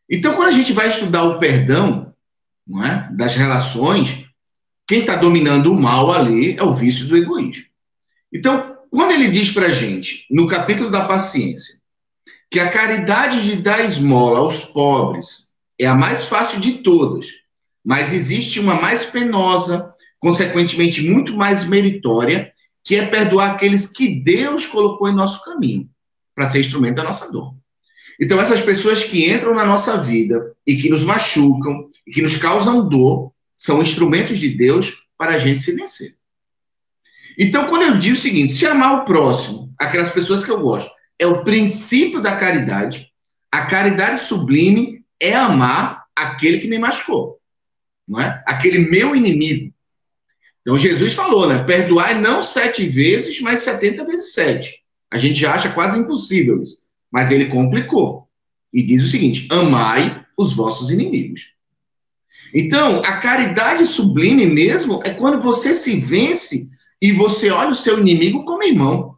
[0.09, 2.06] Então, quando a gente vai estudar o perdão
[2.67, 4.25] não é, das relações,
[4.87, 7.65] quem está dominando o mal ali é o vício do egoísmo.
[8.31, 11.75] Então, quando ele diz para a gente, no capítulo da paciência,
[12.49, 17.27] que a caridade de dar esmola aos pobres é a mais fácil de todas,
[17.83, 22.51] mas existe uma mais penosa, consequentemente muito mais meritória,
[22.83, 25.89] que é perdoar aqueles que Deus colocou em nosso caminho,
[26.33, 27.53] para ser instrumento da nossa dor.
[28.19, 32.37] Então, essas pessoas que entram na nossa vida e que nos machucam, e que nos
[32.37, 36.15] causam dor, são instrumentos de Deus para a gente se vencer.
[37.37, 40.89] Então, quando eu digo o seguinte, se amar o próximo, aquelas pessoas que eu gosto,
[41.19, 43.11] é o princípio da caridade,
[43.51, 47.39] a caridade sublime é amar aquele que me machucou,
[48.07, 48.43] não é?
[48.45, 49.73] Aquele meu inimigo.
[50.61, 51.63] Então Jesus falou, né?
[51.63, 54.83] Perdoai não sete vezes, mas setenta vezes sete.
[55.09, 56.83] A gente já acha quase impossível isso.
[57.11, 58.27] Mas ele complicou.
[58.73, 61.53] E diz o seguinte: amai os vossos inimigos.
[62.53, 66.67] Então, a caridade sublime mesmo é quando você se vence
[67.01, 69.17] e você olha o seu inimigo como irmão.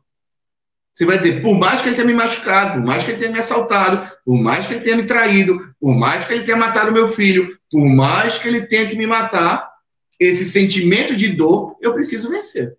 [0.93, 3.31] Você vai dizer, por mais que ele tenha me machucado, por mais que ele tenha
[3.31, 6.91] me assaltado, por mais que ele tenha me traído, por mais que ele tenha matado
[6.91, 9.69] meu filho, por mais que ele tenha que me matar,
[10.19, 12.75] esse sentimento de dor, eu preciso vencer.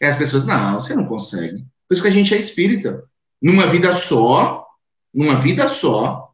[0.00, 1.58] E as pessoas, não, você não consegue.
[1.86, 3.04] Por isso que a gente é espírita.
[3.42, 4.66] Numa vida só,
[5.12, 6.25] numa vida só,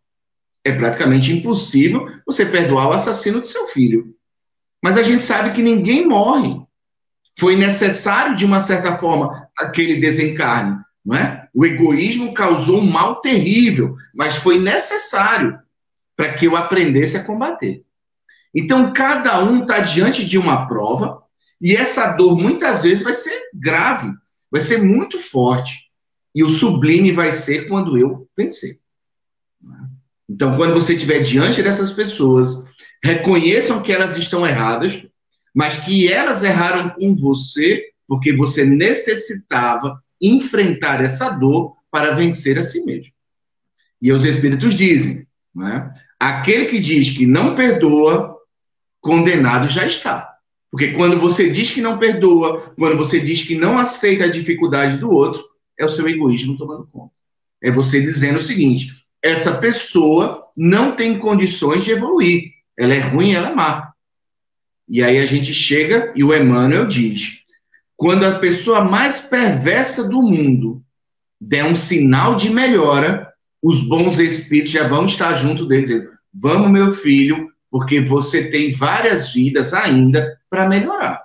[0.65, 4.15] é praticamente impossível você perdoar o assassino do seu filho.
[4.83, 6.61] Mas a gente sabe que ninguém morre.
[7.39, 10.77] Foi necessário, de uma certa forma, aquele desencarne.
[11.05, 11.49] Não é?
[11.55, 15.59] O egoísmo causou um mal terrível, mas foi necessário
[16.17, 17.85] para que eu aprendesse a combater.
[18.55, 21.23] Então, cada um está diante de uma prova,
[21.61, 24.13] e essa dor muitas vezes vai ser grave,
[24.51, 25.91] vai ser muito forte.
[26.35, 28.82] E o sublime vai ser quando eu vencer.
[30.33, 32.65] Então, quando você estiver diante dessas pessoas,
[33.05, 35.07] reconheçam que elas estão erradas,
[35.55, 42.63] mas que elas erraram com você porque você necessitava enfrentar essa dor para vencer a
[42.63, 43.13] si mesmo.
[44.01, 45.93] E os Espíritos dizem, né?
[46.19, 48.35] aquele que diz que não perdoa
[49.03, 50.31] condenado já está.
[50.71, 54.97] Porque quando você diz que não perdoa, quando você diz que não aceita a dificuldade
[54.97, 55.45] do outro,
[55.79, 57.13] é o seu egoísmo tomando conta.
[57.63, 62.53] É você dizendo o seguinte: essa pessoa não tem condições de evoluir.
[62.77, 63.93] Ela é ruim, ela é má.
[64.89, 67.43] E aí a gente chega e o Emmanuel diz:
[67.97, 70.83] quando a pessoa mais perversa do mundo
[71.41, 73.33] der um sinal de melhora,
[73.63, 78.73] os bons espíritos já vão estar junto deles, dizendo: vamos, meu filho, porque você tem
[78.73, 81.23] várias vidas ainda para melhorar.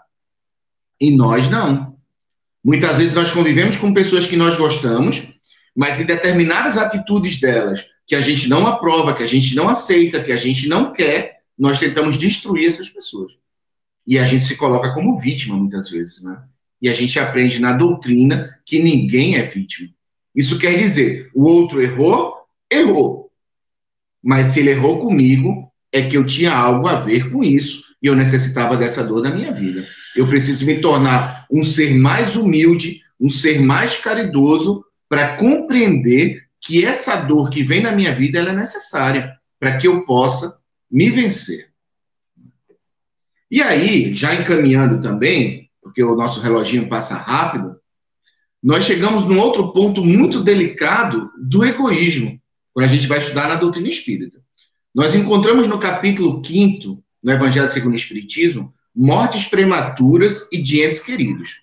[1.02, 1.98] E nós não.
[2.64, 5.34] Muitas vezes nós convivemos com pessoas que nós gostamos,
[5.78, 10.24] mas em determinadas atitudes delas, que a gente não aprova, que a gente não aceita,
[10.24, 13.38] que a gente não quer, nós tentamos destruir essas pessoas.
[14.08, 16.42] E a gente se coloca como vítima muitas vezes, né?
[16.82, 19.90] E a gente aprende na doutrina que ninguém é vítima.
[20.34, 22.34] Isso quer dizer, o outro errou,
[22.72, 23.32] errou.
[24.24, 28.08] Mas se ele errou comigo, é que eu tinha algo a ver com isso e
[28.08, 29.88] eu necessitava dessa dor na minha vida.
[30.16, 36.86] Eu preciso me tornar um ser mais humilde, um ser mais caridoso para compreender que
[36.86, 41.70] essa dor que vem na minha vida é necessária para que eu possa me vencer.
[43.50, 47.78] E aí, já encaminhando também, porque o nosso reloginho passa rápido,
[48.62, 52.40] nós chegamos num outro ponto muito delicado do egoísmo,
[52.74, 54.42] quando a gente vai estudar na doutrina espírita.
[54.94, 61.00] Nós encontramos no capítulo 5 no Evangelho segundo o Espiritismo, mortes prematuras e de entes
[61.00, 61.62] queridos.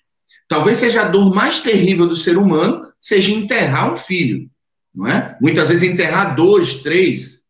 [0.49, 4.49] Talvez seja a dor mais terrível do ser humano, seja enterrar um filho,
[4.95, 5.37] não é?
[5.39, 7.45] Muitas vezes enterrar dois, três.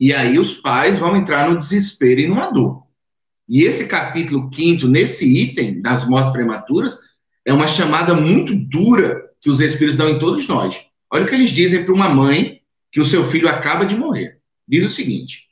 [0.00, 2.84] E aí os pais vão entrar no desespero e numa dor.
[3.46, 6.98] E esse capítulo quinto, nesse item das mortes prematuras,
[7.44, 10.82] é uma chamada muito dura que os espíritos dão em todos nós.
[11.12, 14.38] Olha o que eles dizem para uma mãe que o seu filho acaba de morrer.
[14.66, 15.42] Diz o seguinte: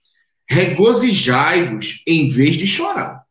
[0.49, 3.23] regozijai-vos em vez de chorar.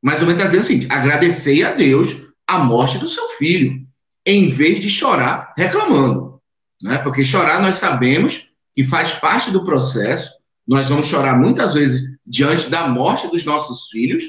[0.00, 2.14] Mais ou menos está dizendo o seguinte: agradecei a Deus
[2.46, 3.85] a morte do seu filho,
[4.26, 6.40] em vez de chorar reclamando.
[6.82, 6.98] Né?
[6.98, 10.34] Porque chorar nós sabemos que faz parte do processo.
[10.66, 14.24] Nós vamos chorar muitas vezes diante da morte dos nossos filhos,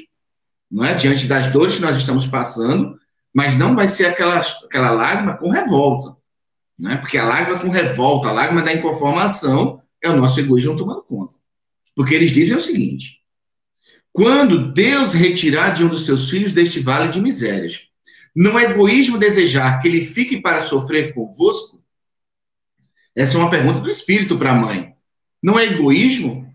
[0.70, 0.94] não é?
[0.94, 2.96] diante das dores que nós estamos passando,
[3.34, 6.16] mas não vai ser aquela, aquela lágrima com revolta.
[6.78, 6.96] Né?
[6.96, 11.34] Porque a lágrima com revolta, a lágrima da inconformação, é o nosso egoísmo tomando conta.
[11.94, 13.18] Porque eles dizem o seguinte:
[14.12, 17.87] quando Deus retirar de um dos seus filhos deste vale de misérias,
[18.34, 21.82] não é egoísmo desejar que ele fique para sofrer convosco?
[23.14, 24.94] Essa é uma pergunta do Espírito para a mãe.
[25.42, 26.48] Não é egoísmo?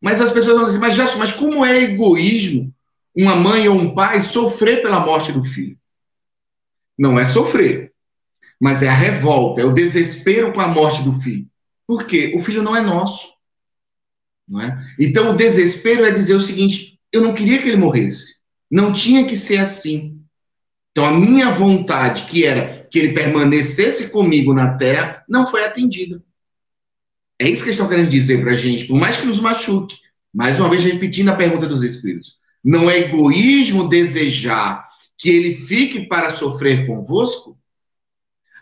[0.00, 2.74] Mas as pessoas vão dizer, mas, mas como é egoísmo
[3.14, 5.78] uma mãe ou um pai sofrer pela morte do filho?
[6.98, 7.92] Não é sofrer,
[8.58, 11.46] mas é a revolta, é o desespero com a morte do filho.
[11.86, 12.32] Por quê?
[12.36, 13.28] O filho não é nosso.
[14.46, 14.80] Não é?
[14.98, 18.40] Então, o desespero é dizer o seguinte: eu não queria que ele morresse.
[18.70, 20.19] Não tinha que ser assim.
[20.90, 26.22] Então, a minha vontade, que era que ele permanecesse comigo na terra, não foi atendida.
[27.38, 29.96] É isso que eles estão querendo dizer para a gente, por mais que nos machuque.
[30.32, 32.38] Mais uma vez, repetindo a pergunta dos Espíritos.
[32.62, 37.58] Não é egoísmo desejar que ele fique para sofrer convosco?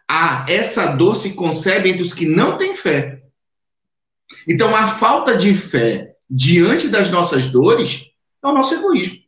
[0.08, 3.22] Ah, essa dor se concebe entre os que não têm fé.
[4.46, 8.06] Então, a falta de fé diante das nossas dores
[8.42, 9.18] é o nosso egoísmo.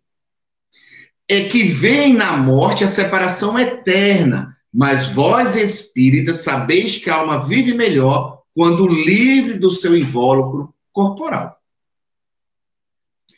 [1.33, 7.47] É que vem na morte a separação eterna, mas vós espíritas sabeis que a alma
[7.47, 11.57] vive melhor quando livre do seu invólucro corporal.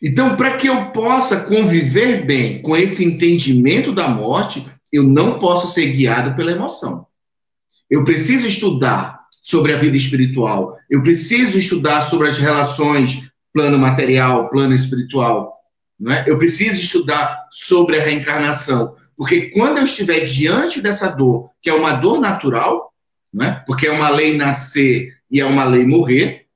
[0.02, 5.70] Então, para que eu possa conviver bem com esse entendimento da morte, eu não posso
[5.72, 7.06] ser guiado pela emoção.
[7.90, 10.78] Eu preciso estudar sobre a vida espiritual.
[10.88, 15.61] Eu preciso estudar sobre as relações plano material, plano espiritual.
[16.10, 16.24] É?
[16.28, 18.92] Eu preciso estudar sobre a reencarnação.
[19.16, 22.92] Porque quando eu estiver diante dessa dor, que é uma dor natural,
[23.40, 23.52] é?
[23.66, 26.46] porque é uma lei nascer e é uma lei morrer,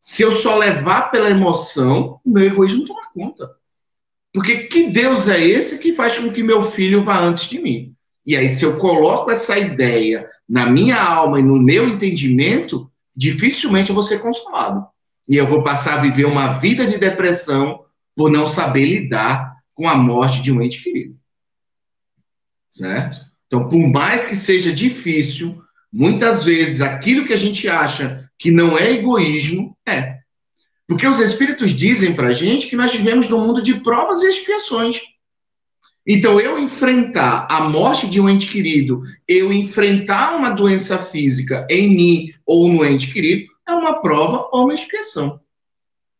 [0.00, 3.50] se eu só levar pela emoção, meu egoísmo toma conta.
[4.32, 7.94] Porque que Deus é esse que faz com que meu filho vá antes de mim?
[8.24, 13.88] E aí, se eu coloco essa ideia na minha alma e no meu entendimento, dificilmente
[13.88, 14.86] eu vou ser consolado.
[15.26, 17.84] E eu vou passar a viver uma vida de depressão
[18.18, 21.16] por não saber lidar com a morte de um ente querido.
[22.68, 23.20] Certo?
[23.46, 28.76] Então, por mais que seja difícil, muitas vezes aquilo que a gente acha que não
[28.76, 30.18] é egoísmo, é.
[30.88, 34.28] Porque os espíritos dizem para a gente que nós vivemos num mundo de provas e
[34.28, 35.00] expiações.
[36.04, 41.94] Então, eu enfrentar a morte de um ente querido, eu enfrentar uma doença física em
[41.94, 45.40] mim ou no ente querido, é uma prova ou uma expiação.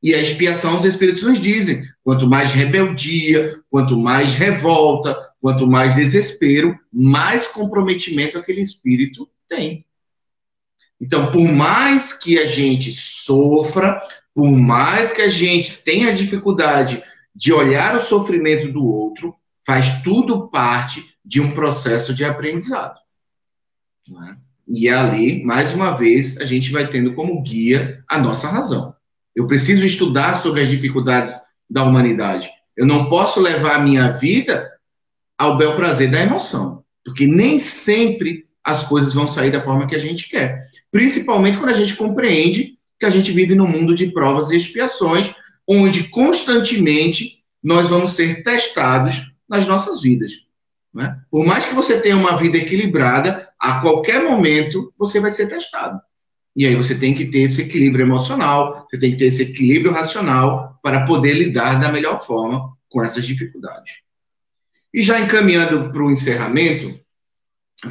[0.03, 5.95] E a expiação, os Espíritos nos dizem: quanto mais rebeldia, quanto mais revolta, quanto mais
[5.95, 9.85] desespero, mais comprometimento aquele espírito tem.
[11.01, 14.01] Então, por mais que a gente sofra,
[14.35, 17.03] por mais que a gente tenha dificuldade
[17.35, 19.35] de olhar o sofrimento do outro,
[19.65, 22.99] faz tudo parte de um processo de aprendizado.
[24.09, 24.37] É?
[24.67, 28.95] E ali, mais uma vez, a gente vai tendo como guia a nossa razão.
[29.39, 31.37] Eu preciso estudar sobre as dificuldades
[31.71, 32.51] da humanidade.
[32.77, 34.69] Eu não posso levar a minha vida
[35.39, 39.95] ao bel prazer da emoção, porque nem sempre as coisas vão sair da forma que
[39.95, 40.67] a gente quer.
[40.91, 45.33] Principalmente quando a gente compreende que a gente vive num mundo de provas e expiações,
[45.69, 50.33] onde constantemente nós vamos ser testados nas nossas vidas.
[50.93, 51.17] Né?
[51.31, 56.01] Por mais que você tenha uma vida equilibrada, a qualquer momento você vai ser testado.
[56.59, 59.93] E aí você tem que ter esse equilíbrio emocional, você tem que ter esse equilíbrio
[59.93, 63.99] racional para poder lidar da melhor forma com essas dificuldades.
[64.93, 66.99] E já encaminhando para o encerramento,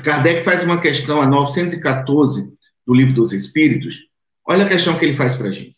[0.03, 2.51] Kardec faz uma questão a 914
[2.86, 4.09] do Livro dos Espíritos.
[4.45, 5.78] Olha a questão que ele faz para a gente.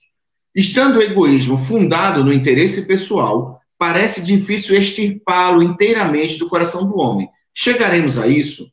[0.56, 7.30] Estando o egoísmo fundado no interesse pessoal, parece difícil extirpá-lo inteiramente do coração do homem.
[7.54, 8.68] Chegaremos a isso?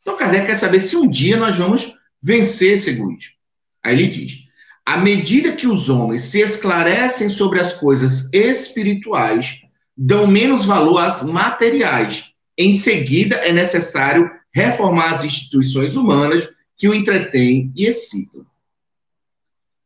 [0.00, 1.92] Então, Kardec quer saber se um dia nós vamos
[2.22, 3.37] vencer esse egoísmo.
[3.88, 4.44] Aí ele diz:
[4.84, 9.62] à medida que os homens se esclarecem sobre as coisas espirituais,
[9.96, 12.32] dão menos valor às materiais.
[12.56, 18.46] Em seguida, é necessário reformar as instituições humanas que o entretêm e excitam.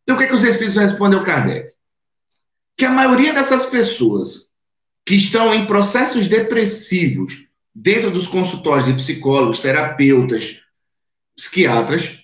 [0.02, 1.72] Então, o que, é que os Espíritos respondem ao Kardec?
[2.76, 4.48] Que a maioria dessas pessoas
[5.06, 10.60] que estão em processos depressivos dentro dos consultórios de psicólogos, terapeutas,
[11.36, 12.21] psiquiatras,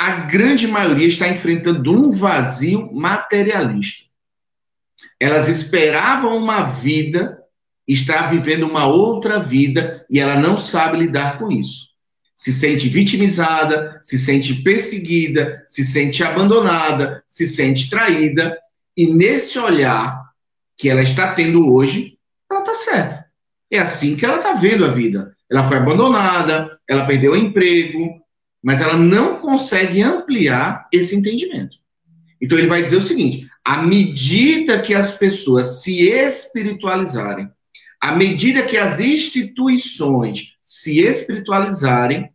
[0.00, 4.06] a grande maioria está enfrentando um vazio materialista.
[5.20, 7.38] Elas esperavam uma vida,
[7.86, 11.90] está vivendo uma outra vida e ela não sabe lidar com isso.
[12.34, 18.56] Se sente vitimizada, se sente perseguida, se sente abandonada, se sente traída,
[18.96, 20.18] e nesse olhar
[20.78, 22.16] que ela está tendo hoje,
[22.50, 23.26] ela está certa.
[23.70, 25.36] É assim que ela está vendo a vida.
[25.50, 28.19] Ela foi abandonada, ela perdeu o emprego,
[28.62, 31.76] mas ela não consegue ampliar esse entendimento.
[32.40, 37.48] Então ele vai dizer o seguinte: à medida que as pessoas se espiritualizarem,
[38.00, 42.30] à medida que as instituições se espiritualizarem,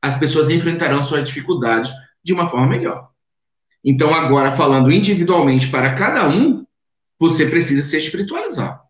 [0.00, 1.90] as pessoas enfrentarão suas dificuldades
[2.22, 3.08] de uma forma melhor.
[3.84, 6.64] Então, agora, falando individualmente para cada um,
[7.18, 8.82] você precisa se espiritualizar.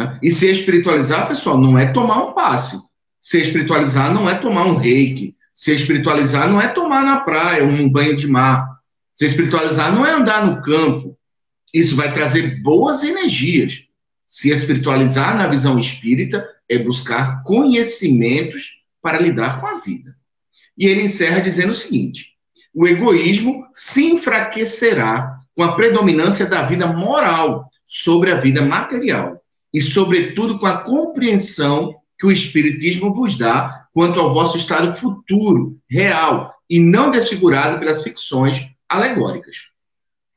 [0.00, 0.18] É?
[0.22, 2.78] E se espiritualizar, pessoal, não é tomar um passe.
[3.20, 5.36] Se espiritualizar não é tomar um reiki.
[5.54, 8.78] Se espiritualizar não é tomar na praia um banho de mar.
[9.14, 11.18] Se espiritualizar não é andar no campo.
[11.72, 13.86] Isso vai trazer boas energias.
[14.26, 20.16] Se espiritualizar na visão espírita é buscar conhecimentos para lidar com a vida.
[20.76, 22.32] E ele encerra dizendo o seguinte:
[22.74, 29.42] o egoísmo se enfraquecerá com a predominância da vida moral sobre a vida material
[29.72, 35.78] e, sobretudo, com a compreensão que o Espiritismo vos dá quanto ao vosso estado futuro,
[35.88, 39.56] real, e não desfigurado pelas ficções alegóricas.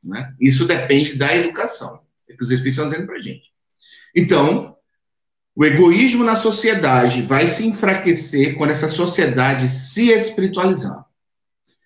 [0.03, 0.35] Né?
[0.39, 2.01] Isso depende da educação.
[2.29, 3.51] É o que os Espíritos estão dizendo para a gente.
[4.13, 4.75] Então,
[5.55, 11.05] o egoísmo na sociedade vai se enfraquecer quando essa sociedade se espiritualizar.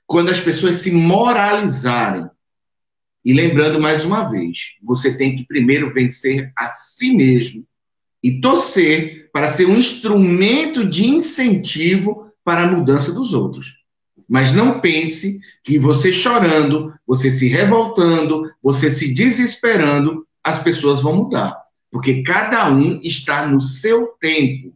[0.07, 2.27] Quando as pessoas se moralizarem.
[3.23, 7.67] E lembrando mais uma vez, você tem que primeiro vencer a si mesmo
[8.23, 13.79] e torcer para ser um instrumento de incentivo para a mudança dos outros.
[14.27, 21.15] Mas não pense que você chorando, você se revoltando, você se desesperando, as pessoas vão
[21.15, 21.57] mudar.
[21.91, 24.73] Porque cada um está no seu tempo.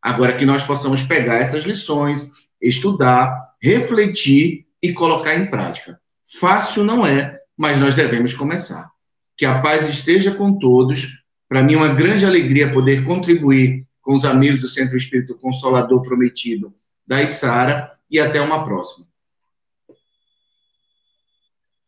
[0.00, 6.00] Agora que nós possamos pegar essas lições, estudar, refletir e colocar em prática.
[6.38, 8.90] Fácil não é, mas nós devemos começar.
[9.36, 11.23] Que a paz esteja com todos
[11.54, 16.02] para mim é uma grande alegria poder contribuir com os amigos do Centro Espírito Consolador
[16.02, 16.74] Prometido
[17.06, 19.06] da Isara e até uma próxima.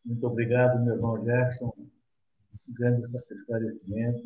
[0.04, 1.74] Muito obrigado, meu irmão Jefferson.
[1.76, 4.22] Um grande esclarecimento.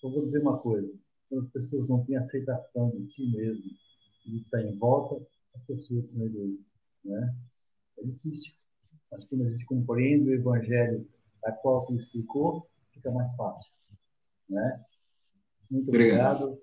[0.00, 0.96] Só vou dizer uma coisa:
[1.28, 3.72] quando as pessoas não têm aceitação de si mesmo
[4.24, 5.20] e está em volta,
[5.56, 6.72] as pessoas são egoístas.
[7.04, 7.34] Né?
[7.98, 8.54] É difícil.
[9.10, 11.04] Mas quando a gente compreende o Evangelho
[11.44, 13.79] a qual tu explicou, fica mais fácil.
[14.50, 14.84] Né?
[15.70, 16.44] Muito obrigado.
[16.44, 16.62] obrigado.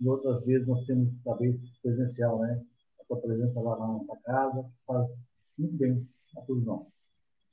[0.00, 2.64] E outras vezes nós temos, talvez, presencial, né?
[3.00, 7.02] A tua presença lá na nossa casa faz muito bem a todos nós.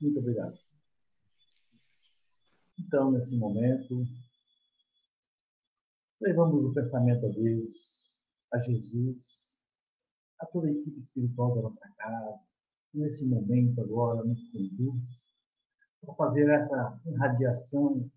[0.00, 0.56] Muito obrigado.
[2.78, 4.06] Então, nesse momento,
[6.20, 9.62] levamos o pensamento a Deus, a Jesus,
[10.40, 12.38] a toda a equipe espiritual da nossa casa,
[12.94, 15.32] nesse momento agora, nos conduz,
[16.00, 18.08] para fazer essa irradiação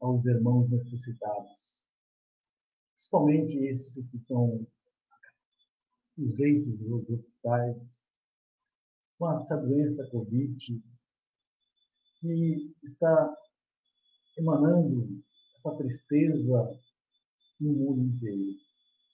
[0.00, 1.84] aos irmãos necessitados,
[2.94, 4.66] principalmente esses que estão
[6.16, 8.04] nos leitos dos hospitais,
[9.18, 10.82] com essa doença Covid,
[12.20, 13.36] que está
[14.38, 15.22] emanando
[15.54, 16.80] essa tristeza
[17.60, 18.58] no mundo inteiro.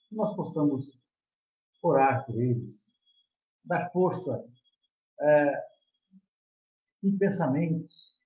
[0.07, 1.03] Que nós possamos
[1.81, 2.97] orar por eles,
[3.65, 4.45] dar força
[5.19, 5.67] é,
[7.03, 8.17] em pensamentos,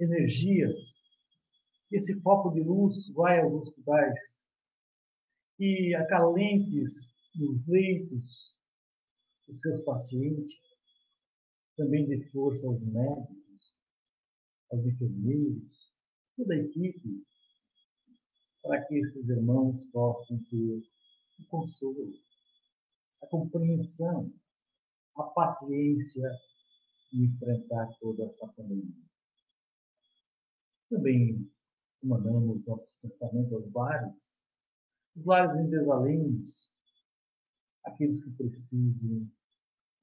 [0.00, 1.00] energias
[1.90, 4.42] esse foco de luz vai aos hospitais
[5.58, 8.56] e acalentes nos leitos
[9.48, 10.58] os seus pacientes,
[11.76, 13.76] também dê força aos médicos,
[14.72, 15.92] aos enfermeiros,
[16.36, 17.24] toda a equipe,
[18.62, 20.82] para que esses irmãos possam ter
[21.38, 22.12] o consolo,
[23.22, 24.32] a compreensão,
[25.16, 26.28] a paciência
[27.12, 29.06] de enfrentar toda essa pandemia.
[30.90, 31.48] Também
[32.06, 34.40] mandamos nossos pensamentos aos bares,
[35.16, 36.72] os lares em desalenhos,
[37.84, 39.28] aqueles que precisam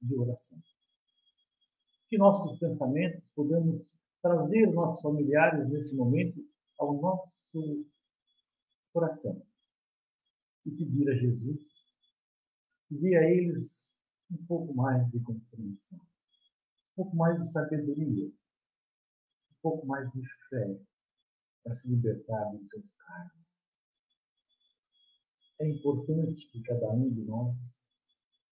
[0.02, 0.58] de oração.
[2.08, 6.40] Que nossos pensamentos podemos trazer nossos familiares nesse momento
[6.78, 7.86] ao nosso
[8.92, 9.42] coração
[10.66, 11.94] e pedir a Jesus,
[12.88, 13.98] pedir a eles
[14.30, 20.78] um pouco mais de compreensão, um pouco mais de sabedoria, um pouco mais de fé
[21.64, 23.44] para se libertar dos seus cargos.
[25.60, 27.82] É importante que cada um de nós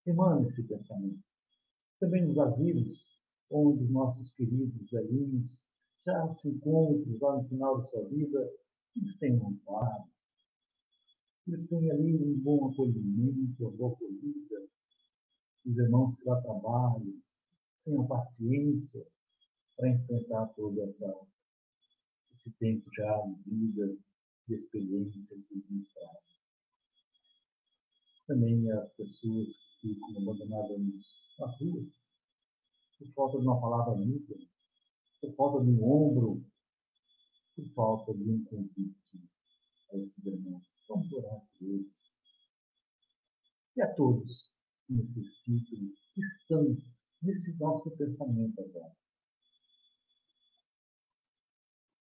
[0.06, 1.22] emane esse pensamento.
[2.00, 3.18] Também nos asilos,
[3.50, 5.62] onde nossos queridos velhinhos
[6.06, 8.50] já se encontram lá no final da sua vida,
[8.96, 10.04] eles têm um amparo,
[11.46, 14.68] eles têm ali um bom acolhimento, uma boa acolhida,
[15.64, 17.20] os irmãos que lá trabalham,
[17.84, 19.06] tenham paciência
[19.76, 21.06] para enfrentar toda essa
[22.42, 23.96] esse tempo já de vida,
[24.48, 26.32] de experiência que nos traz.
[28.26, 30.80] Também as pessoas que ficam abandonadas
[31.38, 32.04] nas ruas,
[32.98, 34.34] por falta de uma palavra amiga,
[35.20, 36.44] por falta de um ombro,
[37.54, 39.30] por falta de um convite
[39.92, 40.66] a esses irmãos.
[40.88, 42.12] Vamos orar por eles.
[43.76, 44.52] E a todos
[44.86, 45.78] que necessitam,
[46.14, 46.76] que estão
[47.22, 49.01] nesse nosso pensamento agora.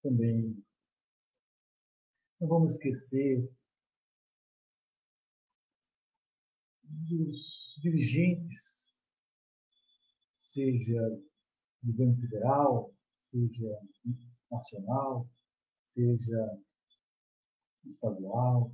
[0.01, 0.63] Também.
[2.39, 3.47] Não vamos esquecer
[6.83, 8.97] dos dirigentes,
[10.39, 11.21] seja
[11.83, 13.79] governo federal, seja
[14.49, 15.29] nacional,
[15.85, 16.59] seja
[17.85, 18.71] estadual,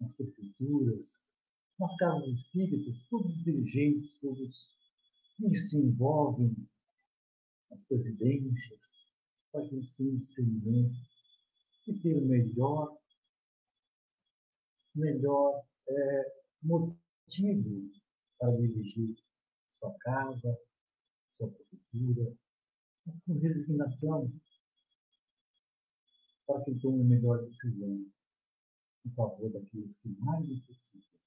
[0.00, 1.30] nas prefeituras,
[1.78, 4.74] nas casas espíritas, todos os dirigentes, todos
[5.36, 6.54] que se envolvem
[7.70, 8.93] nas presidências,
[9.54, 10.96] para que eles tenham discernimento
[11.86, 12.98] e ter melhor,
[14.92, 17.88] melhor é, motivo
[18.36, 19.16] para dirigir
[19.78, 20.58] sua casa,
[21.36, 22.36] sua prefeitura,
[23.06, 24.32] mas com resignação,
[26.48, 28.04] para que tome a melhor decisão
[29.06, 31.20] em favor daqueles que mais necessitam.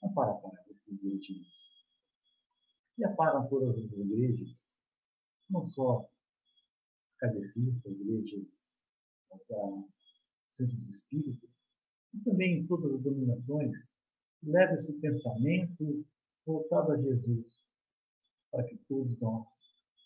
[0.00, 1.84] Não para para esses regimes.
[2.98, 4.78] E aparam todas as igrejas,
[5.50, 6.08] não só
[7.20, 8.76] kardecistas, igrejas,
[9.32, 10.06] as
[10.52, 11.66] centros espíritas,
[12.12, 13.92] mas também em todas as dominações,
[14.42, 16.04] leva esse pensamento
[16.44, 17.64] voltado a Jesus,
[18.50, 19.46] para que todos nós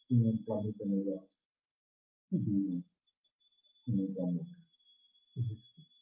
[0.09, 1.27] tenhamos um planeta melhor
[2.33, 2.85] e vivam
[3.87, 4.47] com muito amor
[5.37, 5.95] e respeito.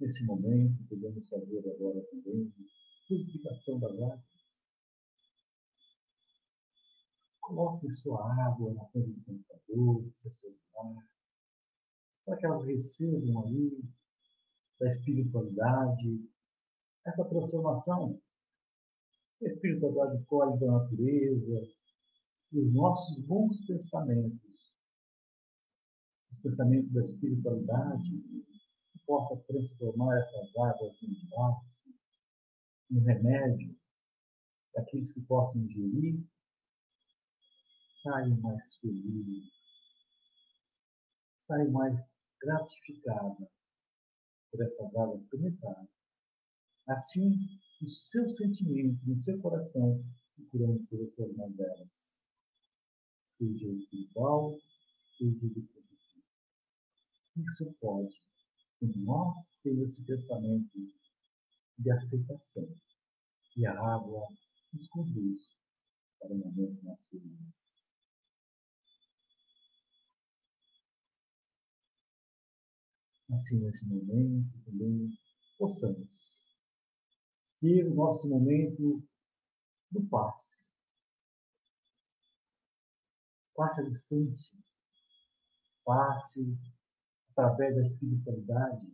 [0.00, 2.52] Nesse momento, podemos fazer agora também
[3.08, 4.31] purificação das águas
[7.42, 11.04] Coloque sua água na frente do computador, do seu celular,
[12.24, 13.84] para que elas recebam ali
[14.80, 16.30] da espiritualidade,
[17.04, 18.18] essa transformação.
[19.42, 21.68] A espiritualidade colhe da natureza
[22.52, 24.74] os nossos bons pensamentos,
[26.30, 28.10] os pensamentos da espiritualidade,
[28.92, 31.82] que possa transformar essas águas mentais
[32.90, 33.74] em remédio
[34.72, 36.22] para aqueles que possam ingerir
[38.02, 39.80] saio mais feliz,
[41.38, 43.48] saio mais gratificada
[44.50, 45.88] por essas águas penetradas.
[46.88, 47.30] Assim,
[47.80, 52.20] o seu sentimento, no seu coração, procurando transformar elas,
[53.28, 54.58] seja espiritual,
[55.04, 56.24] seja de positivo.
[57.36, 58.20] Isso pode,
[58.80, 60.76] quando nós temos esse pensamento
[61.78, 62.68] de aceitação,
[63.56, 64.26] e a água
[64.72, 65.54] nos conduz
[66.18, 67.81] para o momento mais feliz.
[73.34, 75.10] Assim nesse momento também
[75.58, 76.40] possamos
[77.60, 79.02] ter o nosso momento
[79.90, 80.62] do passe.
[83.54, 84.58] Passe à distância,
[85.84, 86.58] passe
[87.30, 88.92] através da espiritualidade.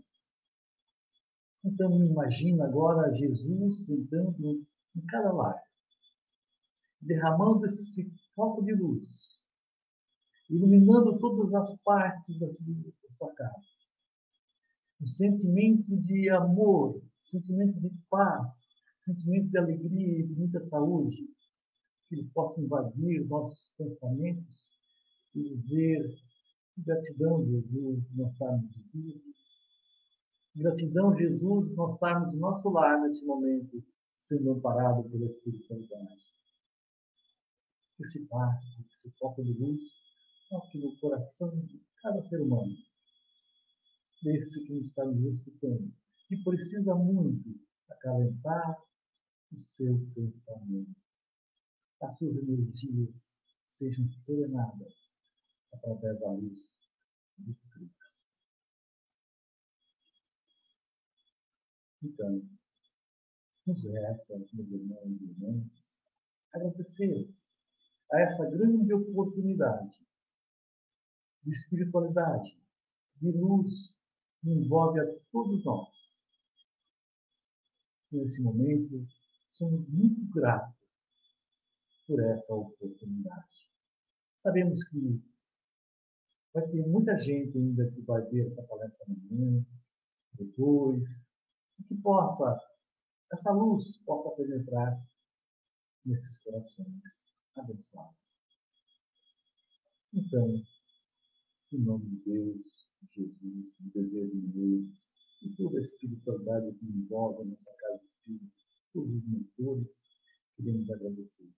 [1.64, 4.66] Então, imagina agora Jesus sentando
[4.96, 5.62] em cada lar,
[7.00, 9.38] derramando esse foco de luz,
[10.50, 13.78] iluminando todas as partes da sua casa
[15.00, 18.68] um sentimento de amor, sentimento de paz,
[18.98, 21.28] sentimento de alegria e de muita saúde,
[22.08, 24.64] que ele possa invadir nossos pensamentos
[25.34, 26.14] e dizer
[26.78, 29.38] gratidão, Jesus, nós estamos vivos,
[30.58, 33.80] Gratidão, Jesus, nós estarmos no nosso lar nesse momento,
[34.16, 36.18] sendo amparado pela espiritualidade.
[37.96, 39.80] Que se passe, que se foque de luz,
[40.50, 42.74] toque no coração de cada ser humano,
[44.22, 45.92] desse que está nos escutando,
[46.26, 47.58] que precisa muito
[47.88, 48.82] acalentar
[49.52, 50.96] o seu pensamento.
[52.02, 53.36] As suas energias
[53.70, 54.94] sejam serenadas
[55.72, 56.80] através da luz
[57.38, 57.98] de Cristo.
[62.02, 62.48] Então,
[63.66, 66.00] nos resta, meus irmãos e irmãs,
[66.54, 67.34] agradecer
[68.12, 69.98] a essa grande oportunidade
[71.42, 72.58] de espiritualidade,
[73.16, 73.97] de luz
[74.44, 76.16] envolve a todos nós.
[78.10, 79.06] Nesse momento,
[79.50, 80.74] somos muito gratos
[82.06, 83.68] por essa oportunidade.
[84.38, 85.22] Sabemos que
[86.54, 89.64] vai ter muita gente ainda que vai ver essa palestra amanhã,
[90.32, 91.28] depois,
[91.78, 92.58] e que possa,
[93.32, 94.98] essa luz possa penetrar
[96.04, 98.16] nesses corações abençoados.
[100.14, 100.48] Então,
[101.72, 106.86] em nome de Deus, de Jesus, de desejo de Deus, e toda a espiritualidade que
[106.86, 108.52] envolve a nossa casa espírita,
[108.92, 110.04] todos os mentores,
[110.56, 111.48] queremos agradecer.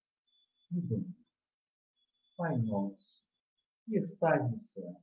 [0.70, 1.14] Dizendo,
[2.36, 3.22] Pai nosso,
[3.84, 5.00] que estais no céu,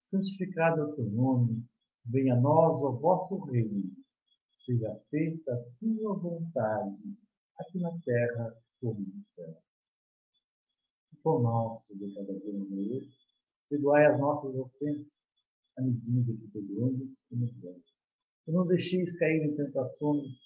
[0.00, 1.64] santificado é o teu nome,
[2.06, 3.92] venha a nós o vosso reino,
[4.56, 7.16] seja feita a tua vontade,
[7.58, 9.62] aqui na terra como no céu.
[11.12, 12.66] O pão nosso de cada dia no
[13.68, 15.18] perdoai as nossas ofensas,
[15.78, 17.94] à medida que perdoamos e damos.
[18.46, 20.40] E não deixeis cair em tentações,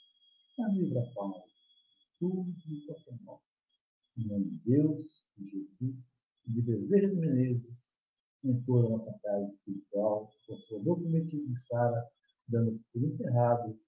[0.58, 1.44] mas livra a paz.
[2.18, 3.44] Tudo isso é nosso.
[4.18, 6.04] Em nome de Deus, de Jesus
[6.46, 7.92] e de Desejo de Menezes,
[8.64, 10.30] toda a nossa casa espiritual,
[10.68, 12.06] com o documento de Sara,
[12.48, 13.78] dando por encerrado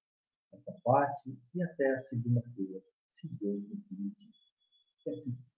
[0.52, 4.30] essa parte e até a segunda-feira, se Deus permitir.
[5.02, 5.57] Que assim seja.